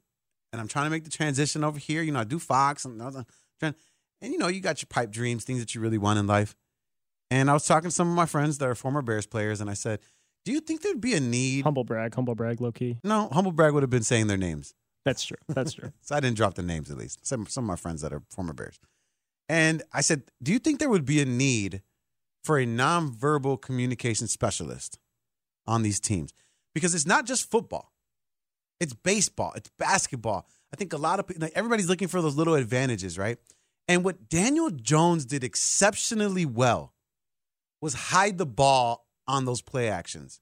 and 0.52 0.62
I'm 0.62 0.68
trying 0.68 0.86
to 0.86 0.90
make 0.90 1.04
the 1.04 1.10
transition 1.10 1.64
over 1.64 1.80
here. 1.80 2.02
You 2.02 2.12
know, 2.12 2.20
I 2.20 2.24
do 2.24 2.40
Fox 2.40 2.86
and, 2.86 3.00
trying, 3.00 3.76
and 4.22 4.34
you 4.34 4.38
know, 4.38 4.48
you 4.48 4.62
got 4.62 4.82
your 4.82 4.88
pipe 4.90 5.12
dreams, 5.12 5.44
things 5.44 5.60
that 5.60 5.76
you 5.76 5.82
really 5.82 5.98
want 5.98 6.20
in 6.20 6.28
life. 6.28 6.56
And 7.32 7.50
I 7.50 7.54
was 7.54 7.66
talking 7.66 7.90
to 7.90 7.96
some 7.96 8.10
of 8.10 8.16
my 8.16 8.26
friends 8.26 8.58
that 8.60 8.68
are 8.70 8.76
former 8.76 9.02
Bears 9.02 9.26
players, 9.26 9.60
and 9.62 9.70
I 9.70 9.74
said, 9.74 10.00
Do 10.46 10.52
you 10.52 10.60
think 10.60 10.82
there'd 10.82 11.02
be 11.02 11.16
a 11.16 11.20
need? 11.20 11.64
Humble 11.64 11.84
brag, 11.84 12.14
humble 12.14 12.36
brag, 12.36 12.62
low 12.62 12.72
key. 12.72 12.98
No, 13.04 13.30
Humble 13.32 13.52
Brag 13.52 13.74
would 13.74 13.84
have 13.84 13.90
been 13.90 14.04
saying 14.04 14.28
their 14.28 14.38
names. 14.38 14.74
That's 15.06 15.24
true. 15.24 15.38
That's 15.48 15.74
true. 15.74 15.92
so 16.02 16.16
I 16.16 16.20
didn't 16.20 16.38
drop 16.38 16.54
the 16.56 16.64
names 16.64 16.92
at 16.92 16.98
least. 16.98 17.26
Some 17.26 17.48
some 17.48 17.64
of 17.64 17.68
my 17.68 17.76
friends 17.76 18.02
that 18.02 18.14
are 18.14 18.22
former 18.30 18.54
Bears. 18.54 18.80
And 19.50 19.84
I 19.94 20.02
said, 20.02 20.24
Do 20.42 20.52
you 20.52 20.60
think 20.60 20.80
there 20.80 20.90
would 20.90 21.06
be 21.06 21.20
a 21.22 21.26
need 21.26 21.82
for 22.44 22.60
a 22.60 22.66
nonverbal 22.66 23.62
communication 23.62 24.28
specialist 24.28 25.00
on 25.68 25.82
these 25.82 26.00
teams? 26.00 26.32
Because 26.76 26.94
it's 26.94 27.08
not 27.08 27.26
just 27.26 27.50
football. 27.50 27.92
It's 28.80 28.94
baseball, 28.94 29.54
it's 29.56 29.72
basketball. 29.80 30.46
I 30.72 30.76
think 30.76 30.94
a 30.94 30.98
lot 30.98 31.20
of 31.20 31.32
like, 31.40 31.54
everybody's 31.56 31.90
looking 31.90 32.10
for 32.10 32.22
those 32.22 32.36
little 32.36 32.54
advantages, 32.56 33.18
right? 33.18 33.38
And 33.88 34.04
what 34.04 34.30
Daniel 34.30 34.70
Jones 34.70 35.26
did 35.26 35.44
exceptionally 35.44 36.46
well 36.46 36.94
was 37.82 37.94
hide 37.94 38.38
the 38.38 38.46
ball 38.46 39.08
on 39.28 39.46
those 39.46 39.62
play 39.62 39.90
actions. 39.90 40.42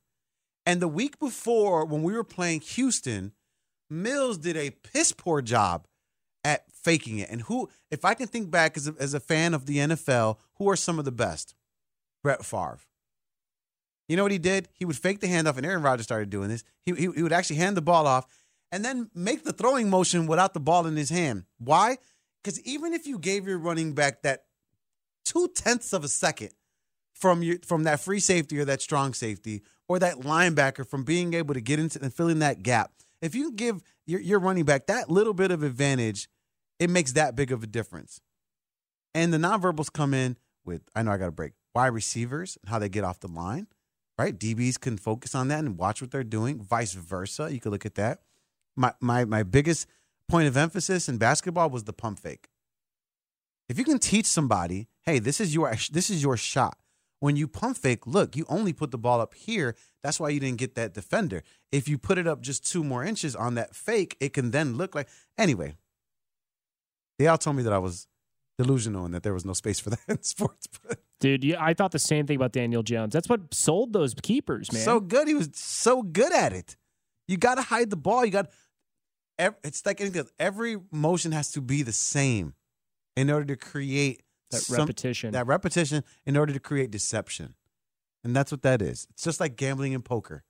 And 0.65 0.81
the 0.81 0.87
week 0.87 1.19
before, 1.19 1.85
when 1.85 2.03
we 2.03 2.13
were 2.13 2.23
playing 2.23 2.61
Houston, 2.61 3.33
Mills 3.89 4.37
did 4.37 4.57
a 4.57 4.71
piss 4.71 5.11
poor 5.11 5.41
job 5.41 5.87
at 6.43 6.63
faking 6.71 7.19
it. 7.19 7.29
And 7.29 7.43
who, 7.43 7.69
if 7.91 8.05
I 8.05 8.13
can 8.13 8.27
think 8.27 8.49
back 8.49 8.77
as 8.77 8.87
a, 8.87 8.95
as 8.99 9.13
a 9.13 9.19
fan 9.19 9.53
of 9.53 9.65
the 9.65 9.77
NFL, 9.77 10.37
who 10.55 10.69
are 10.69 10.75
some 10.75 10.99
of 10.99 11.05
the 11.05 11.11
best? 11.11 11.53
Brett 12.23 12.43
Favre. 12.45 12.79
You 14.13 14.17
know 14.17 14.21
what 14.21 14.31
he 14.31 14.37
did? 14.37 14.69
He 14.75 14.85
would 14.85 14.95
fake 14.95 15.21
the 15.21 15.27
handoff, 15.27 15.57
and 15.57 15.65
Aaron 15.65 15.81
Rodgers 15.81 16.05
started 16.05 16.29
doing 16.29 16.47
this. 16.47 16.63
He, 16.85 16.93
he, 16.93 17.09
he 17.15 17.23
would 17.23 17.33
actually 17.33 17.55
hand 17.55 17.75
the 17.75 17.81
ball 17.81 18.05
off 18.05 18.27
and 18.71 18.85
then 18.85 19.09
make 19.15 19.43
the 19.43 19.51
throwing 19.51 19.89
motion 19.89 20.27
without 20.27 20.53
the 20.53 20.59
ball 20.59 20.85
in 20.85 20.95
his 20.95 21.09
hand. 21.09 21.45
Why? 21.57 21.97
Because 22.43 22.61
even 22.61 22.93
if 22.93 23.07
you 23.07 23.17
gave 23.17 23.47
your 23.47 23.57
running 23.57 23.93
back 23.93 24.21
that 24.21 24.43
two 25.25 25.47
tenths 25.55 25.93
of 25.93 26.03
a 26.03 26.07
second 26.07 26.51
from 27.15 27.41
your 27.41 27.57
from 27.65 27.85
that 27.85 28.01
free 28.01 28.19
safety 28.19 28.59
or 28.59 28.65
that 28.65 28.83
strong 28.83 29.15
safety 29.15 29.63
or 29.87 29.97
that 29.97 30.17
linebacker 30.17 30.87
from 30.87 31.03
being 31.03 31.33
able 31.33 31.55
to 31.55 31.61
get 31.61 31.79
into 31.79 31.99
and 31.99 32.13
fill 32.13 32.27
in 32.27 32.37
that 32.37 32.61
gap, 32.61 32.91
if 33.19 33.33
you 33.33 33.51
give 33.51 33.81
your, 34.05 34.19
your 34.19 34.37
running 34.37 34.63
back 34.63 34.85
that 34.85 35.09
little 35.09 35.33
bit 35.33 35.49
of 35.49 35.63
advantage, 35.63 36.29
it 36.77 36.91
makes 36.91 37.13
that 37.13 37.35
big 37.35 37.51
of 37.51 37.63
a 37.63 37.67
difference. 37.67 38.21
And 39.15 39.33
the 39.33 39.39
nonverbals 39.39 39.91
come 39.91 40.13
in 40.13 40.37
with, 40.63 40.83
I 40.95 41.01
know 41.01 41.09
I 41.09 41.17
got 41.17 41.29
a 41.29 41.31
break. 41.31 41.53
wide 41.73 41.87
receivers 41.87 42.59
and 42.61 42.69
how 42.69 42.77
they 42.77 42.89
get 42.89 43.03
off 43.03 43.19
the 43.19 43.27
line, 43.27 43.65
right? 44.17 44.37
DBs 44.37 44.79
can 44.79 44.97
focus 44.97 45.35
on 45.35 45.47
that 45.49 45.59
and 45.59 45.77
watch 45.77 46.01
what 46.01 46.11
they're 46.11 46.23
doing. 46.23 46.61
Vice 46.61 46.93
versa, 46.93 47.51
you 47.51 47.59
could 47.59 47.71
look 47.71 47.85
at 47.85 47.95
that. 47.95 48.21
My 48.75 48.93
my 48.99 49.25
my 49.25 49.43
biggest 49.43 49.87
point 50.27 50.47
of 50.47 50.57
emphasis 50.57 51.09
in 51.09 51.17
basketball 51.17 51.69
was 51.69 51.83
the 51.83 51.93
pump 51.93 52.19
fake. 52.19 52.47
If 53.69 53.77
you 53.77 53.83
can 53.83 53.99
teach 53.99 54.25
somebody, 54.25 54.87
hey, 55.01 55.19
this 55.19 55.39
is 55.39 55.53
your 55.53 55.73
this 55.91 56.09
is 56.09 56.21
your 56.21 56.37
shot. 56.37 56.77
When 57.19 57.37
you 57.37 57.47
pump 57.47 57.77
fake, 57.77 58.05
look, 58.05 58.35
you 58.35 58.45
only 58.49 58.73
put 58.73 58.91
the 58.91 58.97
ball 58.97 59.21
up 59.21 59.33
here. 59.33 59.75
That's 60.03 60.19
why 60.19 60.29
you 60.29 60.41
didn't 60.41 60.57
get 60.57 60.75
that 60.75 60.93
defender. 60.93 61.41
If 61.71 61.87
you 61.87 61.97
put 61.97 62.17
it 62.17 62.27
up 62.27 62.41
just 62.41 62.69
two 62.69 62.83
more 62.83 63.05
inches 63.05 63.33
on 63.33 63.55
that 63.55 63.75
fake, 63.75 64.17
it 64.19 64.33
can 64.33 64.51
then 64.51 64.75
look 64.75 64.93
like 64.93 65.07
anyway. 65.37 65.75
They 67.17 67.27
all 67.27 67.37
told 67.37 67.55
me 67.55 67.63
that 67.63 67.71
I 67.71 67.77
was 67.77 68.07
delusional 68.57 69.05
and 69.05 69.13
that 69.13 69.23
there 69.23 69.33
was 69.33 69.45
no 69.45 69.53
space 69.53 69.79
for 69.79 69.89
that 69.91 69.99
in 70.07 70.21
sports. 70.23 70.67
But 70.87 70.99
Dude, 71.19 71.43
yeah, 71.43 71.63
I 71.63 71.73
thought 71.73 71.91
the 71.91 71.99
same 71.99 72.27
thing 72.27 72.35
about 72.35 72.51
Daniel 72.51 72.83
Jones. 72.83 73.13
That's 73.13 73.29
what 73.29 73.53
sold 73.53 73.93
those 73.93 74.13
keepers, 74.13 74.71
man. 74.71 74.81
so 74.83 74.99
good. 74.99 75.27
He 75.27 75.33
was 75.33 75.49
so 75.53 76.01
good 76.03 76.33
at 76.33 76.53
it. 76.53 76.75
You 77.27 77.37
got 77.37 77.55
to 77.55 77.61
hide 77.61 77.89
the 77.89 77.95
ball. 77.95 78.25
You 78.25 78.31
got. 78.31 78.49
It's 79.39 79.85
like 79.85 79.99
anything 80.01 80.19
else. 80.19 80.31
Every 80.39 80.77
motion 80.91 81.31
has 81.31 81.51
to 81.53 81.61
be 81.61 81.81
the 81.81 81.91
same 81.91 82.53
in 83.15 83.29
order 83.31 83.45
to 83.45 83.55
create 83.55 84.21
That 84.51 84.61
some- 84.61 84.77
repetition. 84.79 85.31
That 85.31 85.47
repetition 85.47 86.03
in 86.25 86.37
order 86.37 86.53
to 86.53 86.59
create 86.59 86.91
deception, 86.91 87.55
and 88.23 88.35
that's 88.35 88.51
what 88.51 88.61
that 88.63 88.81
is. 88.81 89.07
It's 89.11 89.23
just 89.23 89.39
like 89.39 89.55
gambling 89.55 89.95
and 89.95 90.03
poker. 90.05 90.43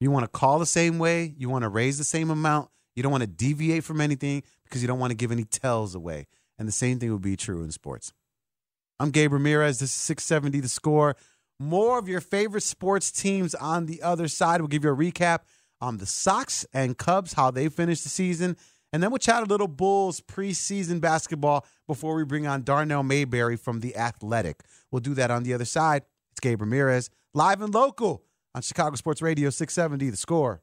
You 0.00 0.10
want 0.10 0.24
to 0.24 0.28
call 0.28 0.58
the 0.58 0.66
same 0.66 0.98
way. 0.98 1.34
You 1.38 1.48
want 1.48 1.62
to 1.62 1.68
raise 1.68 1.98
the 1.98 2.04
same 2.04 2.30
amount. 2.30 2.68
You 2.94 3.02
don't 3.02 3.10
want 3.12 3.22
to 3.22 3.26
deviate 3.28 3.82
from 3.84 4.00
anything 4.00 4.42
because 4.64 4.82
you 4.82 4.86
don't 4.88 4.98
want 4.98 5.10
to 5.10 5.16
give 5.16 5.32
any 5.32 5.44
tells 5.44 5.94
away. 5.94 6.26
And 6.58 6.68
the 6.68 6.72
same 6.72 6.98
thing 6.98 7.12
would 7.12 7.22
be 7.22 7.36
true 7.36 7.62
in 7.62 7.70
sports. 7.70 8.12
I'm 9.00 9.10
Gabe 9.10 9.32
Ramirez. 9.32 9.80
This 9.80 9.90
is 9.90 9.96
670 9.96 10.60
The 10.60 10.68
Score. 10.68 11.16
More 11.58 11.98
of 11.98 12.08
your 12.08 12.20
favorite 12.20 12.62
sports 12.62 13.10
teams 13.10 13.54
on 13.54 13.86
the 13.86 14.02
other 14.02 14.28
side. 14.28 14.60
We'll 14.60 14.68
give 14.68 14.84
you 14.84 14.92
a 14.92 14.96
recap 14.96 15.40
on 15.80 15.98
the 15.98 16.06
Sox 16.06 16.66
and 16.72 16.96
Cubs, 16.96 17.34
how 17.34 17.50
they 17.50 17.68
finished 17.68 18.04
the 18.04 18.08
season. 18.08 18.56
And 18.92 19.02
then 19.02 19.10
we'll 19.10 19.18
chat 19.18 19.42
a 19.42 19.46
little 19.46 19.68
Bulls 19.68 20.20
preseason 20.20 21.00
basketball 21.00 21.66
before 21.86 22.14
we 22.14 22.24
bring 22.24 22.46
on 22.46 22.62
Darnell 22.62 23.02
Mayberry 23.02 23.56
from 23.56 23.80
The 23.80 23.96
Athletic. 23.96 24.62
We'll 24.90 25.00
do 25.00 25.14
that 25.14 25.30
on 25.30 25.42
the 25.42 25.52
other 25.52 25.64
side. 25.64 26.02
It's 26.30 26.40
Gabe 26.40 26.60
Ramirez, 26.60 27.10
live 27.34 27.60
and 27.60 27.74
local 27.74 28.22
on 28.54 28.62
Chicago 28.62 28.94
Sports 28.96 29.20
Radio 29.20 29.50
670 29.50 30.10
The 30.10 30.16
Score. 30.16 30.62